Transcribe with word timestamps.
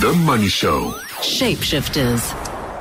The 0.00 0.14
Money 0.24 0.48
Show. 0.48 0.92
Shapeshifters. 1.20 2.20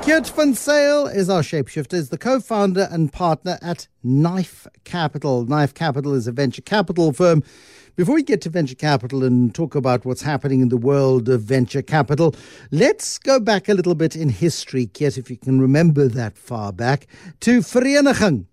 Keet 0.04 0.30
van 0.36 0.54
Zyl 0.54 1.08
is 1.08 1.30
our 1.30 1.42
shapeshifter, 1.42 1.94
is 1.94 2.10
the 2.10 2.18
co-founder 2.18 2.88
and 2.92 3.12
partner 3.12 3.58
at 3.62 3.88
Knife 4.04 4.68
Capital. 4.86 5.46
Knife 5.46 5.74
Capital 5.74 6.14
is 6.14 6.28
a 6.28 6.32
venture 6.32 6.62
capital 6.62 7.12
firm. 7.12 7.44
Before 7.98 8.16
we 8.16 8.24
get 8.24 8.42
to 8.42 8.50
venture 8.50 8.76
capital 8.76 9.24
and 9.24 9.54
talk 9.54 9.76
about 9.76 10.06
what's 10.06 10.22
happening 10.22 10.62
in 10.62 10.70
the 10.70 10.78
world 10.78 11.28
of 11.30 11.42
venture 11.42 11.82
capital, 11.82 12.36
let's 12.72 13.18
go 13.20 13.40
back 13.40 13.68
a 13.68 13.74
little 13.74 13.96
bit 13.96 14.16
in 14.16 14.30
history, 14.30 14.86
Geert, 14.88 15.18
if 15.18 15.30
you 15.30 15.38
can 15.38 15.60
remember 15.60 16.08
that 16.08 16.38
far 16.38 16.72
back, 16.72 17.08
to 17.42 17.60
Vereniging. 17.60 18.46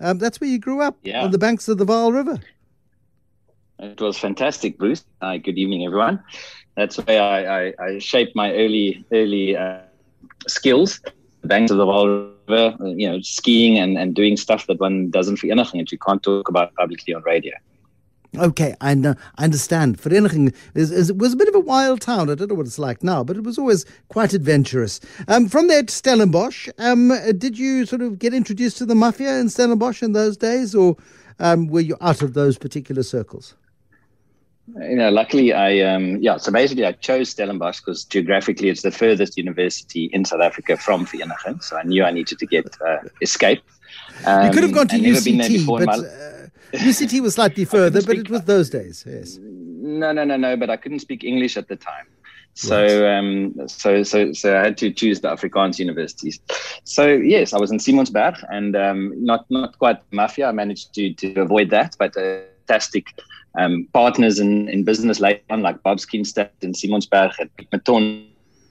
Um, 0.00 0.18
that's 0.18 0.40
where 0.40 0.48
you 0.50 0.58
grew 0.60 0.80
up, 0.80 0.96
Yeah. 1.02 1.24
on 1.24 1.32
the 1.32 1.38
banks 1.38 1.68
of 1.68 1.78
the 1.78 1.84
Vaal 1.84 2.12
River. 2.12 2.38
It 3.80 4.00
was 4.00 4.18
fantastic, 4.18 4.76
Bruce. 4.78 5.04
Hi, 5.22 5.38
good 5.38 5.56
evening, 5.56 5.84
everyone. 5.84 6.20
That's 6.78 6.96
where 6.96 7.20
I, 7.20 7.40
I, 7.44 7.74
I 7.80 7.98
shaped 7.98 8.36
my 8.36 8.54
early 8.54 9.04
early 9.12 9.56
uh, 9.56 9.80
skills. 10.46 11.00
The 11.40 11.48
banks 11.48 11.72
of 11.72 11.76
the 11.76 11.84
Vaal 11.84 12.32
River, 12.46 12.76
you 12.96 13.10
know, 13.10 13.20
skiing 13.20 13.78
and, 13.78 13.98
and 13.98 14.14
doing 14.14 14.36
stuff 14.36 14.68
that 14.68 14.78
one 14.78 15.10
doesn't 15.10 15.40
vereniging 15.40 15.80
that 15.80 15.90
you 15.90 15.98
can't 15.98 16.22
talk 16.22 16.48
about 16.48 16.72
publicly 16.76 17.14
on 17.14 17.22
radio. 17.22 17.52
Okay, 18.36 18.76
I 18.80 18.94
know, 18.94 19.16
I 19.38 19.44
understand. 19.44 19.98
Vereniging 19.98 20.54
is, 20.76 20.92
is, 20.92 21.12
was 21.12 21.32
a 21.32 21.36
bit 21.36 21.48
of 21.48 21.56
a 21.56 21.60
wild 21.60 22.00
town. 22.00 22.30
I 22.30 22.36
don't 22.36 22.48
know 22.48 22.54
what 22.54 22.66
it's 22.66 22.78
like 22.78 23.02
now, 23.02 23.24
but 23.24 23.36
it 23.36 23.42
was 23.42 23.58
always 23.58 23.84
quite 24.08 24.32
adventurous. 24.32 25.00
Um, 25.26 25.48
from 25.48 25.66
there 25.66 25.82
to 25.82 25.92
Stellenbosch, 25.92 26.68
um, 26.78 27.08
did 27.38 27.58
you 27.58 27.86
sort 27.86 28.02
of 28.02 28.20
get 28.20 28.32
introduced 28.32 28.78
to 28.78 28.86
the 28.86 28.94
mafia 28.94 29.40
in 29.40 29.48
Stellenbosch 29.48 30.00
in 30.00 30.12
those 30.12 30.36
days, 30.36 30.76
or 30.76 30.96
um, 31.40 31.66
were 31.66 31.80
you 31.80 31.96
out 32.00 32.22
of 32.22 32.34
those 32.34 32.56
particular 32.56 33.02
circles? 33.02 33.56
You 34.76 34.96
know, 34.96 35.10
luckily, 35.10 35.52
I 35.52 35.80
um, 35.80 36.16
yeah. 36.18 36.36
So 36.36 36.52
basically, 36.52 36.84
I 36.84 36.92
chose 36.92 37.30
Stellenbosch 37.30 37.80
because 37.80 38.04
geographically, 38.04 38.68
it's 38.68 38.82
the 38.82 38.90
furthest 38.90 39.36
university 39.36 40.10
in 40.12 40.24
South 40.24 40.40
Africa 40.40 40.76
from 40.76 41.06
Vereniging. 41.06 41.62
So 41.62 41.76
I 41.76 41.82
knew 41.84 42.04
I 42.04 42.10
needed 42.10 42.38
to 42.38 42.46
get 42.46 42.66
uh, 42.86 42.98
escape. 43.22 43.62
Um, 44.26 44.46
you 44.46 44.52
could 44.52 44.62
have 44.64 44.72
gone 44.72 44.88
to 44.88 44.96
I'd 44.96 45.24
been 45.24 45.38
there 45.38 45.48
UCT, 45.48 45.52
before 45.52 45.78
but 45.78 45.86
my- 45.86 46.06
uh, 46.06 46.46
UCT 46.72 47.20
was 47.20 47.34
slightly 47.34 47.64
further, 47.76 48.02
but 48.02 48.16
it 48.18 48.28
was 48.28 48.42
those 48.42 48.68
days, 48.68 49.04
yes. 49.06 49.38
No, 49.40 50.12
no, 50.12 50.24
no, 50.24 50.36
no. 50.36 50.56
But 50.56 50.70
I 50.70 50.76
couldn't 50.76 51.00
speak 51.00 51.24
English 51.24 51.56
at 51.56 51.68
the 51.68 51.76
time. 51.76 52.06
So, 52.54 53.08
um, 53.08 53.54
so, 53.68 54.02
so, 54.02 54.32
so 54.32 54.58
I 54.58 54.64
had 54.64 54.76
to 54.78 54.90
choose 54.90 55.20
the 55.20 55.28
Afrikaans 55.28 55.78
universities. 55.78 56.40
So, 56.82 57.06
yes, 57.06 57.52
I 57.52 57.58
was 57.58 57.70
in 57.70 57.78
Simonsberg, 57.78 58.42
and 58.50 58.74
um, 58.74 59.14
not 59.24 59.46
not 59.48 59.78
quite 59.78 59.98
mafia. 60.10 60.48
I 60.48 60.52
managed 60.52 60.92
to 60.94 61.14
to 61.14 61.40
avoid 61.40 61.70
that, 61.70 61.94
but 61.98 62.16
uh, 62.16 62.40
fantastic 62.68 63.06
um, 63.56 63.88
partners 63.92 64.38
in, 64.38 64.68
in 64.68 64.84
business 64.84 65.20
later 65.20 65.42
on, 65.50 65.62
like 65.62 65.82
Bob 65.82 65.98
Skinstad 65.98 66.50
and 66.62 66.74
Simonsberg 66.74 67.32
and 67.38 67.50
Maton. 67.70 68.26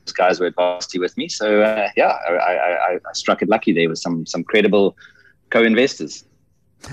Those 0.06 0.14
guys 0.14 0.39
were 0.39 0.47
at 0.47 0.88
with 0.95 1.17
me. 1.17 1.28
So, 1.28 1.61
uh, 1.61 1.89
yeah, 1.97 2.17
I, 2.30 2.33
I, 2.33 2.94
I, 2.95 3.14
struck 3.14 3.42
it 3.42 3.50
lucky 3.50 3.73
there 3.73 3.89
with 3.89 4.00
some 4.00 4.25
some 4.25 4.44
credible 4.44 4.95
co-investors. 5.50 6.23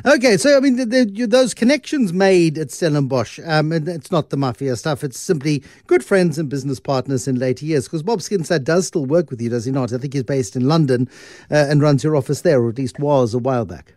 Okay, 0.06 0.36
so 0.36 0.56
I 0.56 0.60
mean, 0.60 0.76
the, 0.76 0.86
the, 0.86 1.26
those 1.26 1.54
connections 1.54 2.12
made 2.12 2.58
at 2.58 2.70
Stellenbosch, 2.70 3.38
um, 3.44 3.70
and 3.70 3.86
it's 3.86 4.10
not 4.10 4.30
the 4.30 4.36
mafia 4.36 4.74
stuff. 4.76 5.04
It's 5.04 5.18
simply 5.18 5.62
good 5.86 6.04
friends 6.04 6.38
and 6.38 6.48
business 6.48 6.80
partners 6.80 7.28
in 7.28 7.36
later 7.36 7.66
years. 7.66 7.84
Because 7.84 8.02
Bob 8.02 8.20
Skinstad 8.20 8.64
does 8.64 8.86
still 8.88 9.06
work 9.06 9.30
with 9.30 9.40
you, 9.40 9.50
does 9.50 9.66
he 9.66 9.70
not? 9.70 9.92
I 9.92 9.98
think 9.98 10.14
he's 10.14 10.24
based 10.24 10.56
in 10.56 10.66
London 10.66 11.08
uh, 11.50 11.66
and 11.68 11.80
runs 11.80 12.02
your 12.02 12.16
office 12.16 12.40
there, 12.40 12.60
or 12.60 12.70
at 12.70 12.78
least 12.78 12.98
was 12.98 13.34
a 13.34 13.38
while 13.38 13.66
back. 13.66 13.94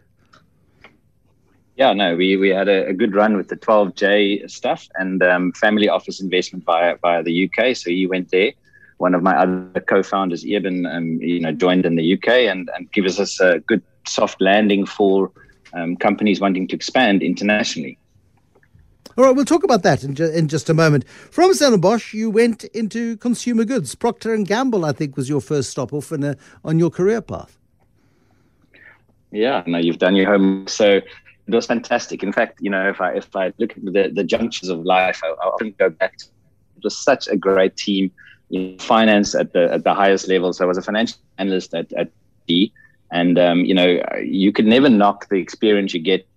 Yeah, 1.78 1.94
no, 1.94 2.16
we, 2.16 2.36
we 2.38 2.50
had 2.50 2.68
a, 2.68 2.88
a 2.88 2.94
good 2.94 3.14
run 3.14 3.38
with 3.38 3.50
the 3.50 3.56
12J 3.56 4.50
stuff 4.50 4.88
and 4.96 5.22
um, 5.22 5.52
family 5.52 5.88
office 5.88 6.20
investment 6.20 6.66
via 6.66 6.98
via 7.04 7.22
the 7.22 7.46
UK. 7.46 7.76
So 7.76 7.92
he 7.92 8.08
went 8.08 8.32
there. 8.32 8.52
One 8.98 9.14
of 9.14 9.22
my 9.22 9.38
other 9.38 9.80
co-founders, 9.88 10.44
Eben, 10.44 10.88
um, 10.88 11.22
you 11.22 11.40
know, 11.40 11.52
joined 11.52 11.86
in 11.86 11.96
the 11.96 12.14
UK 12.16 12.30
and 12.50 12.68
and 12.76 12.92
gives 12.92 13.20
us 13.20 13.40
a 13.40 13.60
good 13.60 13.84
soft 14.08 14.42
landing 14.42 14.88
for 14.88 15.32
um, 15.74 15.96
companies 15.98 16.42
wanting 16.42 16.68
to 16.68 16.76
expand 16.76 17.22
internationally. 17.22 18.00
All 19.16 19.26
right, 19.26 19.36
we'll 19.36 19.46
talk 19.46 19.64
about 19.64 19.84
that 19.84 20.04
in, 20.04 20.16
ju- 20.16 20.32
in 20.32 20.48
just 20.48 20.70
a 20.70 20.74
moment. 20.74 21.08
From 21.08 21.54
Stellenbosch, 21.54 22.14
you 22.14 22.30
went 22.32 22.64
into 22.66 23.18
consumer 23.18 23.66
goods. 23.66 23.94
Procter 23.96 24.34
and 24.34 24.48
Gamble, 24.48 24.86
I 24.86 24.92
think, 24.92 25.16
was 25.16 25.28
your 25.28 25.42
first 25.42 25.70
stop 25.72 25.94
off 25.94 26.12
in 26.12 26.24
a, 26.24 26.38
on 26.64 26.78
your 26.78 26.92
career 26.92 27.22
path. 27.22 27.58
Yeah, 29.32 29.64
no, 29.66 29.80
you've 29.80 29.98
done 29.98 30.16
your 30.16 30.28
homework. 30.32 30.70
So 30.70 31.02
it 31.48 31.56
was 31.56 31.66
fantastic. 31.66 32.24
In 32.24 32.34
fact, 32.34 32.60
you 32.62 32.70
know, 32.70 32.90
if 32.90 33.00
I 33.00 33.14
if 33.14 33.34
I 33.36 33.54
look 33.58 33.72
at 33.72 33.86
the, 33.86 34.12
the 34.14 34.24
junctures 34.24 34.70
of 34.70 34.84
life, 34.84 35.22
I, 35.24 35.28
I 35.28 35.48
often 35.48 35.74
go 35.80 35.90
back 35.90 36.18
to 36.18 36.26
it 36.78 36.84
was 36.84 36.98
such 36.98 37.28
a 37.28 37.36
great 37.36 37.76
team 37.76 38.12
in 38.50 38.78
finance 38.80 39.34
at 39.34 39.54
the 39.54 39.72
at 39.72 39.84
the 39.84 39.94
highest 39.94 40.28
level. 40.28 40.54
So 40.54 40.66
I 40.66 40.68
was 40.68 40.78
a 40.78 40.82
financial 40.82 41.18
analyst 41.38 41.74
at 41.74 41.92
at 41.94 42.12
B, 42.48 42.74
and 43.12 43.40
um, 43.40 43.62
you 43.62 43.74
know, 43.74 44.02
you 44.22 44.52
could 44.52 44.66
never 44.66 44.90
knock 44.90 45.30
the 45.30 45.38
experience 45.38 45.94
you 45.94 46.02
get 46.02 46.28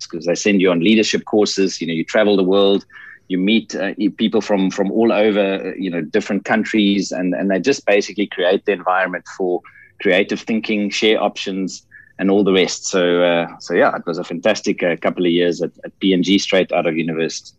because 0.00 0.26
they 0.26 0.34
send 0.34 0.60
you 0.60 0.70
on 0.70 0.80
leadership 0.80 1.24
courses. 1.24 1.80
You 1.80 1.86
know, 1.86 1.94
you 1.94 2.04
travel 2.04 2.36
the 2.36 2.44
world. 2.44 2.84
You 3.28 3.38
meet 3.38 3.74
uh, 3.74 3.94
people 4.18 4.42
from 4.42 4.70
from 4.70 4.92
all 4.92 5.10
over, 5.10 5.40
uh, 5.40 5.72
you 5.78 5.90
know, 5.90 6.02
different 6.02 6.44
countries, 6.44 7.10
and 7.10 7.34
and 7.34 7.50
they 7.50 7.58
just 7.58 7.86
basically 7.86 8.26
create 8.26 8.66
the 8.66 8.72
environment 8.72 9.26
for 9.38 9.62
creative 10.02 10.40
thinking, 10.40 10.90
share 10.90 11.22
options, 11.22 11.86
and 12.18 12.30
all 12.30 12.44
the 12.44 12.52
rest. 12.52 12.86
So, 12.86 13.22
uh, 13.22 13.58
so 13.58 13.74
yeah, 13.74 13.94
it 13.96 14.06
was 14.06 14.18
a 14.18 14.24
fantastic 14.24 14.82
uh, 14.82 14.96
couple 14.96 15.24
of 15.24 15.32
years 15.32 15.60
at, 15.62 15.72
at 15.84 15.98
P&G 15.98 16.38
straight 16.38 16.72
out 16.72 16.86
of 16.86 16.96
university. 16.96 17.56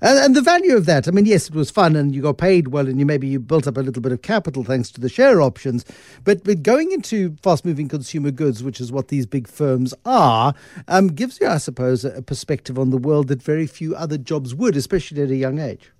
And, 0.00 0.18
and 0.18 0.36
the 0.36 0.40
value 0.40 0.74
of 0.74 0.86
that, 0.86 1.06
I 1.06 1.10
mean, 1.10 1.26
yes, 1.26 1.48
it 1.48 1.54
was 1.54 1.70
fun 1.70 1.96
and 1.96 2.14
you 2.14 2.22
got 2.22 2.38
paid 2.38 2.68
well 2.68 2.88
and 2.88 2.98
you 2.98 3.04
maybe 3.04 3.28
you 3.28 3.38
built 3.38 3.66
up 3.66 3.76
a 3.76 3.80
little 3.80 4.00
bit 4.00 4.12
of 4.12 4.22
capital 4.22 4.64
thanks 4.64 4.90
to 4.92 5.00
the 5.00 5.08
share 5.08 5.42
options. 5.42 5.84
But, 6.24 6.44
but 6.44 6.62
going 6.62 6.92
into 6.92 7.36
fast 7.42 7.64
moving 7.64 7.88
consumer 7.88 8.30
goods, 8.30 8.62
which 8.62 8.80
is 8.80 8.90
what 8.90 9.08
these 9.08 9.26
big 9.26 9.46
firms 9.46 9.92
are, 10.06 10.54
um, 10.88 11.08
gives 11.08 11.40
you, 11.40 11.48
I 11.48 11.58
suppose, 11.58 12.04
a, 12.04 12.12
a 12.12 12.22
perspective 12.22 12.78
on 12.78 12.90
the 12.90 12.96
world 12.96 13.28
that 13.28 13.42
very 13.42 13.66
few 13.66 13.94
other 13.94 14.16
jobs 14.16 14.54
would, 14.54 14.76
especially 14.76 15.22
at 15.22 15.30
a 15.30 15.36
young 15.36 15.58
age. 15.58 15.92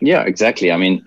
Yeah, 0.00 0.22
exactly. 0.22 0.70
I 0.70 0.76
mean, 0.76 1.04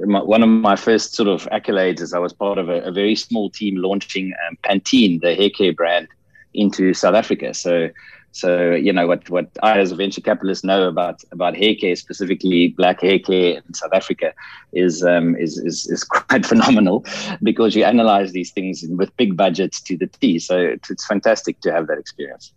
my, 0.00 0.22
one 0.22 0.42
of 0.42 0.48
my 0.48 0.76
first 0.76 1.14
sort 1.14 1.28
of 1.28 1.48
accolades 1.50 2.00
is 2.00 2.12
I 2.12 2.18
was 2.18 2.32
part 2.32 2.58
of 2.58 2.68
a, 2.68 2.82
a 2.82 2.92
very 2.92 3.14
small 3.14 3.50
team 3.50 3.76
launching 3.76 4.32
um, 4.48 4.58
Pantene, 4.64 5.20
the 5.20 5.34
hair 5.34 5.50
care 5.50 5.72
brand, 5.72 6.08
into 6.54 6.94
South 6.94 7.14
Africa. 7.14 7.54
So, 7.54 7.90
so 8.32 8.72
you 8.72 8.92
know 8.92 9.06
what 9.06 9.30
what 9.30 9.48
I 9.62 9.78
as 9.78 9.92
a 9.92 9.96
venture 9.96 10.20
capitalist 10.20 10.64
know 10.64 10.88
about 10.88 11.22
about 11.30 11.56
hair 11.56 11.74
care, 11.74 11.94
specifically 11.94 12.68
black 12.68 13.00
hair 13.00 13.18
care 13.18 13.62
in 13.64 13.74
South 13.74 13.92
Africa, 13.92 14.34
is 14.72 15.04
um, 15.04 15.36
is, 15.36 15.58
is 15.58 15.86
is 15.86 16.04
quite 16.28 16.44
phenomenal 16.44 17.04
because 17.42 17.76
you 17.76 17.84
analyze 17.84 18.32
these 18.32 18.50
things 18.50 18.84
with 18.88 19.16
big 19.16 19.36
budgets 19.36 19.80
to 19.82 19.96
the 19.96 20.06
T. 20.06 20.38
So 20.38 20.58
it's, 20.58 20.90
it's 20.90 21.06
fantastic 21.06 21.60
to 21.60 21.72
have 21.72 21.86
that 21.86 21.98
experience. 21.98 22.52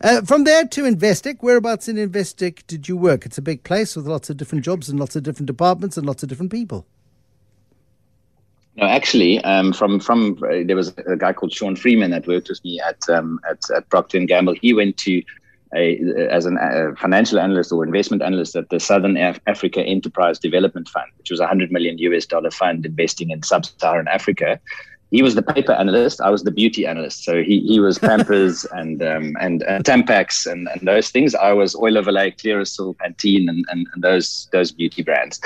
Uh, 0.00 0.22
from 0.22 0.44
there 0.44 0.66
to 0.66 0.82
Investec, 0.82 1.38
whereabouts 1.40 1.88
in 1.88 1.96
Investec 1.96 2.66
did 2.66 2.88
you 2.88 2.96
work? 2.96 3.26
It's 3.26 3.38
a 3.38 3.42
big 3.42 3.64
place 3.64 3.96
with 3.96 4.06
lots 4.06 4.30
of 4.30 4.36
different 4.36 4.64
jobs 4.64 4.88
and 4.88 4.98
lots 4.98 5.16
of 5.16 5.22
different 5.22 5.46
departments 5.46 5.96
and 5.96 6.06
lots 6.06 6.22
of 6.22 6.28
different 6.28 6.52
people. 6.52 6.86
No, 8.76 8.86
actually, 8.86 9.42
um, 9.42 9.72
from 9.72 9.98
from 9.98 10.38
uh, 10.44 10.62
there 10.64 10.76
was 10.76 10.94
a 11.06 11.16
guy 11.16 11.32
called 11.32 11.52
Sean 11.52 11.74
Freeman 11.74 12.12
that 12.12 12.28
worked 12.28 12.48
with 12.48 12.62
me 12.62 12.80
at 12.80 13.08
um, 13.08 13.40
at, 13.50 13.58
at 13.74 13.88
Procter 13.88 14.18
and 14.18 14.28
Gamble. 14.28 14.54
He 14.54 14.72
went 14.72 14.96
to 14.98 15.20
a 15.74 15.98
as 16.30 16.46
a 16.46 16.52
uh, 16.54 16.94
financial 16.94 17.40
analyst 17.40 17.72
or 17.72 17.84
investment 17.84 18.22
analyst 18.22 18.54
at 18.54 18.70
the 18.70 18.78
Southern 18.78 19.16
Af- 19.16 19.40
Africa 19.48 19.82
Enterprise 19.82 20.38
Development 20.38 20.88
Fund, 20.88 21.10
which 21.18 21.30
was 21.30 21.40
a 21.40 21.46
hundred 21.46 21.72
million 21.72 21.98
US 21.98 22.24
dollar 22.24 22.52
fund 22.52 22.86
investing 22.86 23.30
in 23.30 23.42
sub-Saharan 23.42 24.06
Africa. 24.06 24.60
He 25.10 25.22
was 25.22 25.34
the 25.34 25.42
paper 25.42 25.72
analyst. 25.72 26.20
I 26.20 26.30
was 26.30 26.42
the 26.42 26.50
beauty 26.50 26.86
analyst. 26.86 27.24
So 27.24 27.42
he, 27.42 27.60
he 27.60 27.80
was 27.80 27.98
Pampers 27.98 28.64
and 28.72 29.02
um, 29.02 29.36
and, 29.40 29.62
and 29.62 29.84
Tampax 29.84 30.50
and, 30.50 30.68
and 30.68 30.86
those 30.86 31.10
things. 31.10 31.34
I 31.34 31.52
was 31.52 31.74
Oil 31.74 31.96
of 31.96 32.06
Olay, 32.06 32.36
Clearasil, 32.36 32.96
Pantene, 32.96 33.48
and, 33.48 33.64
and, 33.70 33.86
and 33.92 34.02
those 34.02 34.48
those 34.52 34.70
beauty 34.72 35.02
brands. 35.02 35.40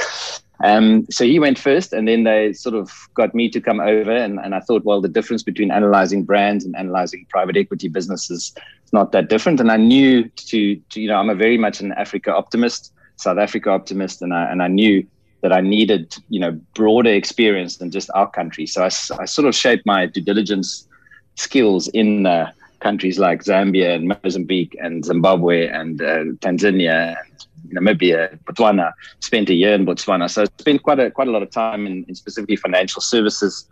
Um, 0.65 1.07
so 1.11 1.25
he 1.25 1.39
went 1.39 1.59
first, 1.59 1.93
and 1.93 2.07
then 2.07 2.23
they 2.25 2.53
sort 2.53 2.75
of 2.75 2.93
got 3.15 3.35
me 3.35 3.49
to 3.51 3.61
come 3.61 3.81
over. 3.81 4.13
And, 4.13 4.39
and 4.39 4.55
I 4.55 4.61
thought, 4.61 4.85
well, 4.85 5.01
the 5.01 5.09
difference 5.09 5.43
between 5.43 5.73
analyzing 5.73 6.23
brands 6.23 6.65
and 6.65 6.77
analyzing 6.77 7.27
private 7.31 7.57
equity 7.57 7.89
businesses 7.89 8.55
is 8.85 8.93
not 8.93 9.11
that 9.13 9.29
different. 9.29 9.59
And 9.59 9.73
I 9.73 9.77
knew 9.77 10.29
to, 10.29 10.77
to 10.77 11.01
you 11.01 11.09
know, 11.09 11.17
I'm 11.17 11.31
a 11.31 11.35
very 11.35 11.59
much 11.59 11.81
an 11.81 11.93
Africa 11.93 12.33
optimist, 12.35 12.93
South 13.17 13.39
Africa 13.39 13.71
optimist, 13.71 14.23
and 14.23 14.33
I 14.33 14.51
and 14.51 14.63
I 14.63 14.69
knew 14.69 15.05
that 15.43 15.53
I 15.53 15.61
needed, 15.61 16.17
you 16.29 16.41
know, 16.41 16.53
broader 16.75 17.11
experience 17.11 17.77
than 17.77 17.91
just 17.91 18.11
our 18.15 18.31
country. 18.31 18.67
So 18.67 18.83
I, 18.83 18.87
I 18.87 19.25
sort 19.27 19.47
of 19.47 19.55
shaped 19.55 19.85
my 19.85 20.07
due 20.07 20.23
diligence 20.23 20.89
skills 21.35 21.89
in 21.89 22.27
uh, 22.27 22.53
countries 22.81 23.19
like 23.19 23.43
Zambia 23.45 23.95
and 23.95 24.09
Mozambique 24.09 24.77
and 24.81 25.05
Zimbabwe 25.05 25.69
and 25.69 26.01
uh, 26.01 26.25
Tanzania 26.41 27.17
and 27.19 27.77
Namibia, 27.77 28.39
Botswana. 28.45 28.93
Spent 29.21 29.51
a 29.51 29.55
year 29.55 29.75
in 29.75 29.87
Botswana, 29.87 30.31
so 30.31 30.43
I 30.43 30.47
spent 30.59 30.83
quite 30.83 31.01
a 31.01 31.11
quite 31.11 31.29
a 31.29 31.31
lot 31.31 31.43
of 31.43 31.51
time 31.51 31.87
in, 31.87 32.05
in 32.09 32.15
specifically 32.15 32.57
financial 32.57 33.01
services, 33.01 33.67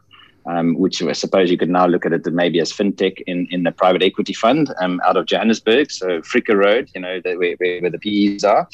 um, 0.47 0.75
which 0.75 1.03
I 1.03 1.13
suppose 1.13 1.51
you 1.51 1.59
could 1.59 1.71
now 1.71 1.87
look 1.87 2.07
at 2.07 2.13
it 2.13 2.25
maybe 2.33 2.61
as 2.61 2.73
fintech 2.73 3.21
in, 3.27 3.47
in 3.51 3.63
the 3.65 3.73
private 3.73 4.03
equity 4.03 4.33
fund 4.33 4.73
um, 4.81 5.01
out 5.07 5.17
of 5.17 5.27
Johannesburg, 5.27 5.91
so 5.91 6.21
Fricker 6.21 6.57
Road, 6.57 6.91
you 6.95 7.01
know, 7.01 7.21
the, 7.21 7.37
where, 7.37 7.57
where 7.59 7.91
the 7.91 7.99
PEs 7.99 8.45
are, 8.45 8.69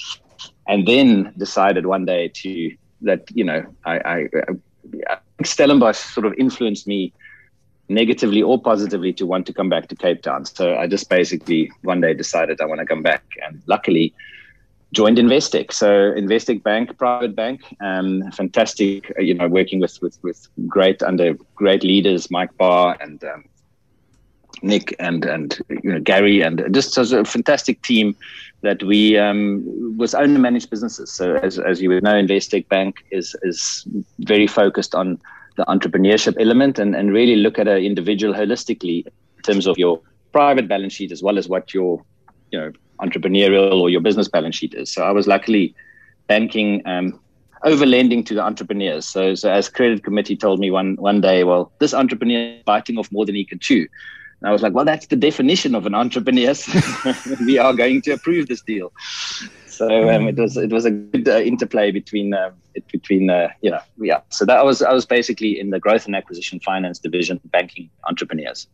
and 0.69 0.87
then 0.87 1.33
decided 1.37 1.87
one 1.87 2.05
day 2.05 2.29
to 2.29 2.77
that 3.03 3.25
you 3.35 3.45
know 3.45 3.65
I, 3.85 3.99
I, 3.99 4.29
I 5.09 5.19
Stellenbosch 5.43 5.99
sort 5.99 6.27
of 6.27 6.35
influenced 6.35 6.87
me 6.87 7.13
negatively 7.89 8.43
or 8.43 8.61
positively 8.61 9.13
to 9.13 9.27
want 9.27 9.47
to 9.47 9.53
come 9.53 9.69
back 9.69 9.89
to 9.89 9.97
Cape 9.97 10.23
Town. 10.23 10.45
So 10.45 10.77
I 10.77 10.87
just 10.87 11.09
basically 11.09 11.71
one 11.83 12.01
day 12.01 12.15
decided 12.15 12.61
I 12.61 12.67
want 12.67 12.81
to 12.81 12.87
come 12.87 13.03
back, 13.03 13.25
and 13.45 13.63
luckily 13.67 14.15
joined 14.93 15.19
Investec. 15.19 15.73
So 15.73 16.13
Investec 16.13 16.63
Bank, 16.63 16.97
private 16.99 17.37
bank, 17.37 17.63
um, 17.81 18.31
fantastic. 18.33 19.13
You 19.19 19.35
know, 19.35 19.49
working 19.49 19.81
with 19.81 20.01
with 20.03 20.19
with 20.23 20.49
great 20.67 21.03
under 21.03 21.35
great 21.55 21.83
leaders, 21.83 22.31
Mike 22.31 22.57
Barr 22.57 22.97
and 23.01 23.23
um, 23.25 23.45
Nick 24.63 24.95
and 24.99 25.25
and 25.25 25.59
you 25.69 25.93
know, 25.93 26.01
Gary, 26.01 26.41
and 26.41 26.67
just 26.73 26.97
as 26.99 27.13
a 27.13 27.25
fantastic 27.25 27.83
team 27.83 28.17
that 28.63 28.83
we 28.83 29.19
um, 29.19 29.97
was 29.97 30.15
owner 30.15 30.39
managed 30.39 30.71
businesses. 30.71 31.13
So 31.13 31.37
as 31.37 31.59
as 31.59 31.81
you 31.81 31.89
would 31.91 32.03
know, 32.03 32.15
Investec 32.15 32.69
Bank 32.69 33.05
is 33.11 33.37
is 33.43 33.87
very 34.21 34.47
focused 34.47 34.95
on 34.95 35.21
the 35.57 35.65
entrepreneurship 35.65 36.37
element 36.39 36.79
and, 36.79 36.95
and 36.95 37.13
really 37.13 37.37
look 37.37 37.59
at 37.59 37.69
an 37.69 37.79
individual 37.79 38.35
holistically 38.35 39.07
in 39.07 39.43
terms 39.43 39.67
of 39.67 39.79
your 39.79 40.01
private 40.33 40.69
balance 40.69 40.93
sheet 40.93 41.13
as 41.13 41.23
well 41.23 41.39
as 41.39 41.49
what 41.49 41.73
your 41.73 42.05
you 42.51 42.59
know 42.59 42.73
entrepreneurial 43.01 43.81
or 43.81 43.91
your 43.91 44.01
business 44.01 44.29
balance 44.29 44.57
sheet 44.57 44.75
is. 44.75 44.93
So 44.93 45.03
I 45.05 45.13
was 45.13 45.27
luckily 45.27 45.75
banking 46.27 46.83
um, 46.87 47.19
over 47.65 47.87
lending 47.87 48.25
to 48.25 48.35
the 48.35 48.43
entrepreneurs. 48.43 49.07
So, 49.07 49.35
so 49.35 49.51
as 49.51 49.69
credit 49.69 50.05
committee 50.05 50.37
told 50.37 50.61
me 50.61 50.71
one 50.71 50.97
one 50.97 51.21
day, 51.21 51.45
well, 51.45 51.73
this 51.79 51.95
entrepreneur 51.95 52.57
is 52.57 52.63
biting 52.65 52.99
off 52.99 53.11
more 53.13 53.27
than 53.27 53.35
he 53.35 53.45
can 53.45 53.59
chew. 53.59 53.87
And 54.41 54.49
I 54.49 54.53
was 54.53 54.63
like, 54.63 54.75
well, 54.75 54.85
that's 54.85 55.07
the 55.07 55.17
definition 55.17 55.75
of 55.75 55.87
an 55.87 55.95
entrepreneur. 55.95 56.55
we 57.47 57.59
are 57.59 57.73
going 57.73 58.03
to 58.03 58.13
approve 58.13 58.49
this 58.49 58.61
deal. 58.61 58.93
So 59.67 60.09
um, 60.09 60.27
it 60.29 60.37
was 60.37 60.57
it 60.57 60.71
was 60.71 60.87
a 60.87 60.91
good 60.91 61.29
uh, 61.29 61.39
interplay 61.41 61.91
between 61.91 62.33
uh, 62.33 62.51
between 62.91 63.29
uh, 63.29 63.49
you 63.61 63.71
know 63.71 63.81
yeah. 63.99 64.21
So 64.31 64.47
that 64.47 64.65
was 64.65 64.81
I 64.81 64.93
was 64.93 65.05
basically 65.05 65.61
in 65.61 65.69
the 65.71 65.79
growth 65.79 66.07
and 66.07 66.17
acquisition 66.17 66.61
finance 66.61 66.99
division, 66.99 67.41
banking 67.45 67.91
entrepreneurs. 68.09 68.69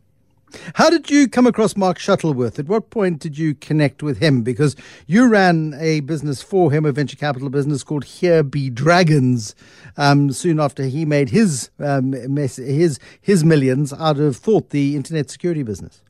How 0.75 0.91
did 0.91 1.11
you 1.11 1.29
come 1.29 1.47
across 1.47 1.77
Mark 1.77 1.99
Shuttleworth? 1.99 2.59
At 2.59 2.67
what 2.67 2.91
point 2.91 3.19
did 3.21 3.39
you 3.39 3.55
connect 3.55 4.03
with 4.03 4.19
him? 4.19 4.43
Because 4.43 4.77
you 5.07 5.29
ran 5.29 5.75
a 5.79 6.01
business 6.01 6.43
for 6.43 6.71
him, 6.71 6.85
a 6.85 6.93
venture 6.93 7.17
capital 7.17 7.49
business 7.49 7.83
called 7.83 8.05
Here 8.05 8.43
Be 8.43 8.71
Dragons. 8.71 9.55
Um, 9.97 10.33
soon 10.33 10.61
after 10.61 10.85
he 10.85 11.05
made 11.05 11.31
his 11.31 11.71
um, 11.79 12.15
mess, 12.33 12.57
his 12.57 12.99
his 13.21 13.45
millions 13.45 13.93
out 13.93 14.19
of 14.19 14.37
Thawte, 14.37 14.71
the 14.71 14.97
internet 14.97 15.31
security 15.31 15.63
business. 15.63 16.03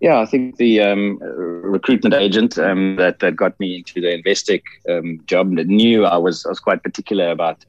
Yeah, 0.00 0.20
I 0.20 0.26
think 0.26 0.56
the 0.56 0.80
um, 0.82 1.18
recruitment 1.18 2.14
agent 2.14 2.58
um, 2.58 2.96
that 2.96 3.20
that 3.20 3.36
got 3.36 3.58
me 3.58 3.76
into 3.76 4.00
the 4.00 4.22
Investec 4.22 4.62
um, 4.88 5.20
job 5.26 5.48
knew 5.48 6.04
I 6.04 6.18
was 6.18 6.44
I 6.44 6.50
was 6.50 6.60
quite 6.60 6.82
particular 6.82 7.30
about 7.30 7.64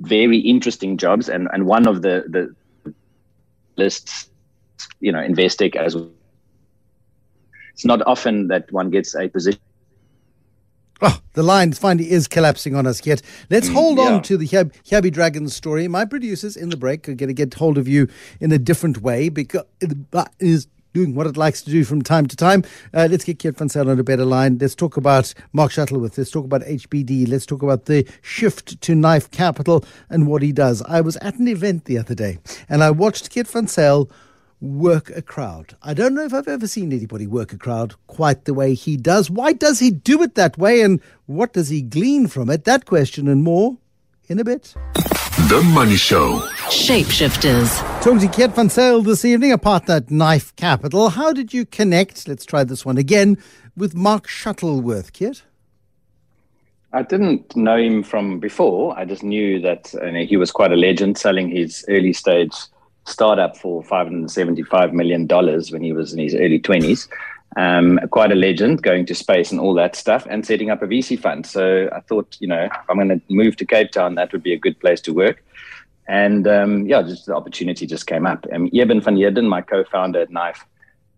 very 0.00 0.38
interesting 0.38 0.96
jobs, 0.96 1.28
and 1.28 1.48
and 1.52 1.66
one 1.66 1.86
of 1.86 2.02
the 2.02 2.24
the 2.28 2.54
lists, 3.76 4.30
you 5.00 5.12
know, 5.12 5.20
Investec 5.20 5.76
as 5.76 5.94
well. 5.94 6.10
It's 7.72 7.84
not 7.84 8.02
often 8.06 8.48
that 8.48 8.70
one 8.72 8.90
gets 8.90 9.14
a 9.14 9.28
position. 9.28 9.60
Oh, 11.02 11.20
the 11.32 11.42
line 11.42 11.72
finally 11.72 12.10
is 12.10 12.28
collapsing 12.28 12.74
on 12.74 12.86
us 12.86 13.06
yet. 13.06 13.22
Let's 13.48 13.68
mm, 13.68 13.74
hold 13.74 13.98
yeah. 13.98 14.04
on 14.04 14.22
to 14.22 14.36
the 14.36 14.46
Here 14.84 15.02
Be 15.02 15.10
Dragons 15.10 15.54
story. 15.54 15.88
My 15.88 16.04
producers 16.04 16.56
in 16.56 16.68
the 16.68 16.76
break 16.76 17.08
are 17.08 17.14
going 17.14 17.28
to 17.28 17.34
get 17.34 17.54
hold 17.54 17.78
of 17.78 17.88
you 17.88 18.08
in 18.38 18.52
a 18.52 18.58
different 18.58 19.00
way 19.00 19.30
because 19.30 19.62
it 19.80 19.96
is 20.38 20.66
doing 20.92 21.14
what 21.14 21.26
it 21.26 21.36
likes 21.36 21.62
to 21.62 21.70
do 21.70 21.84
from 21.84 22.02
time 22.02 22.26
to 22.26 22.36
time. 22.36 22.64
Uh, 22.92 23.08
let's 23.10 23.24
get 23.24 23.38
Keet 23.38 23.56
van 23.56 23.88
on 23.88 23.98
a 23.98 24.02
better 24.02 24.24
line. 24.24 24.58
Let's 24.60 24.74
talk 24.74 24.96
about 24.96 25.32
Mark 25.52 25.70
Shuttleworth. 25.72 26.18
Let's 26.18 26.30
talk 26.30 26.44
about 26.44 26.62
HBD. 26.62 27.28
Let's 27.28 27.46
talk 27.46 27.62
about 27.62 27.86
the 27.86 28.06
shift 28.22 28.80
to 28.82 28.94
knife 28.94 29.30
capital 29.30 29.84
and 30.08 30.26
what 30.26 30.42
he 30.42 30.52
does. 30.52 30.82
I 30.82 31.00
was 31.00 31.16
at 31.18 31.36
an 31.36 31.48
event 31.48 31.84
the 31.84 31.98
other 31.98 32.14
day 32.14 32.38
and 32.68 32.82
I 32.82 32.90
watched 32.90 33.30
Keet 33.30 33.48
van 33.48 33.68
work 34.60 35.10
a 35.16 35.22
crowd. 35.22 35.74
I 35.82 35.94
don't 35.94 36.14
know 36.14 36.24
if 36.24 36.34
I've 36.34 36.48
ever 36.48 36.66
seen 36.66 36.92
anybody 36.92 37.26
work 37.26 37.52
a 37.52 37.58
crowd 37.58 37.94
quite 38.06 38.44
the 38.44 38.54
way 38.54 38.74
he 38.74 38.96
does. 38.96 39.30
Why 39.30 39.52
does 39.52 39.78
he 39.78 39.90
do 39.90 40.22
it 40.22 40.34
that 40.34 40.58
way 40.58 40.82
and 40.82 41.00
what 41.26 41.52
does 41.52 41.68
he 41.68 41.80
glean 41.80 42.26
from 42.26 42.50
it? 42.50 42.64
That 42.64 42.84
question 42.84 43.28
and 43.28 43.42
more 43.42 43.78
in 44.28 44.38
a 44.38 44.44
bit. 44.44 44.74
The 45.48 45.62
Money 45.72 45.96
Show. 45.96 46.40
Shapeshifters. 46.68 47.76
Talking 48.02 48.20
to 48.20 48.26
Keet 48.26 48.54
Van 48.54 48.68
Zyl 48.68 49.02
this 49.02 49.24
evening, 49.24 49.52
apart 49.52 49.86
that 49.86 50.10
Knife 50.10 50.54
Capital. 50.56 51.08
How 51.08 51.32
did 51.32 51.54
you 51.54 51.64
connect? 51.64 52.28
Let's 52.28 52.44
try 52.44 52.62
this 52.62 52.84
one 52.84 52.98
again 52.98 53.38
with 53.76 53.94
Mark 53.94 54.28
Shuttleworth, 54.28 55.12
Kit. 55.12 55.42
I 56.92 57.02
didn't 57.02 57.56
know 57.56 57.76
him 57.76 58.02
from 58.02 58.40
before. 58.40 58.96
I 58.98 59.04
just 59.04 59.22
knew 59.22 59.60
that 59.60 59.92
you 59.94 60.12
know, 60.12 60.24
he 60.24 60.36
was 60.36 60.50
quite 60.50 60.72
a 60.72 60.76
legend 60.76 61.16
selling 61.16 61.48
his 61.48 61.84
early 61.88 62.12
stage 62.12 62.52
startup 63.06 63.56
for 63.56 63.82
$575 63.82 64.92
million 64.92 65.26
when 65.26 65.82
he 65.82 65.92
was 65.92 66.12
in 66.12 66.18
his 66.18 66.34
early 66.34 66.60
20s 66.60 67.08
um, 67.56 67.98
quite 68.10 68.32
a 68.32 68.36
legend 68.36 68.82
going 68.82 69.06
to 69.06 69.14
space 69.14 69.50
and 69.50 69.60
all 69.60 69.74
that 69.74 69.96
stuff 69.96 70.26
and 70.30 70.46
setting 70.46 70.70
up 70.70 70.82
a 70.82 70.86
VC 70.86 71.18
fund. 71.18 71.46
So 71.46 71.88
I 71.92 72.00
thought, 72.00 72.36
you 72.40 72.46
know, 72.46 72.64
if 72.64 72.72
I'm 72.88 72.96
going 72.96 73.08
to 73.08 73.20
move 73.28 73.56
to 73.56 73.66
Cape 73.66 73.90
Town, 73.90 74.14
that 74.14 74.32
would 74.32 74.42
be 74.42 74.52
a 74.52 74.58
good 74.58 74.78
place 74.78 75.00
to 75.02 75.12
work. 75.12 75.42
And 76.06 76.46
um, 76.46 76.86
yeah, 76.86 77.02
just 77.02 77.26
the 77.26 77.34
opportunity 77.34 77.86
just 77.86 78.06
came 78.06 78.26
up. 78.26 78.46
Um, 78.52 78.68
Eben 78.72 79.00
van 79.00 79.16
Heerden, 79.16 79.48
my 79.48 79.62
co-founder 79.62 80.20
at 80.20 80.30
Knife, 80.30 80.64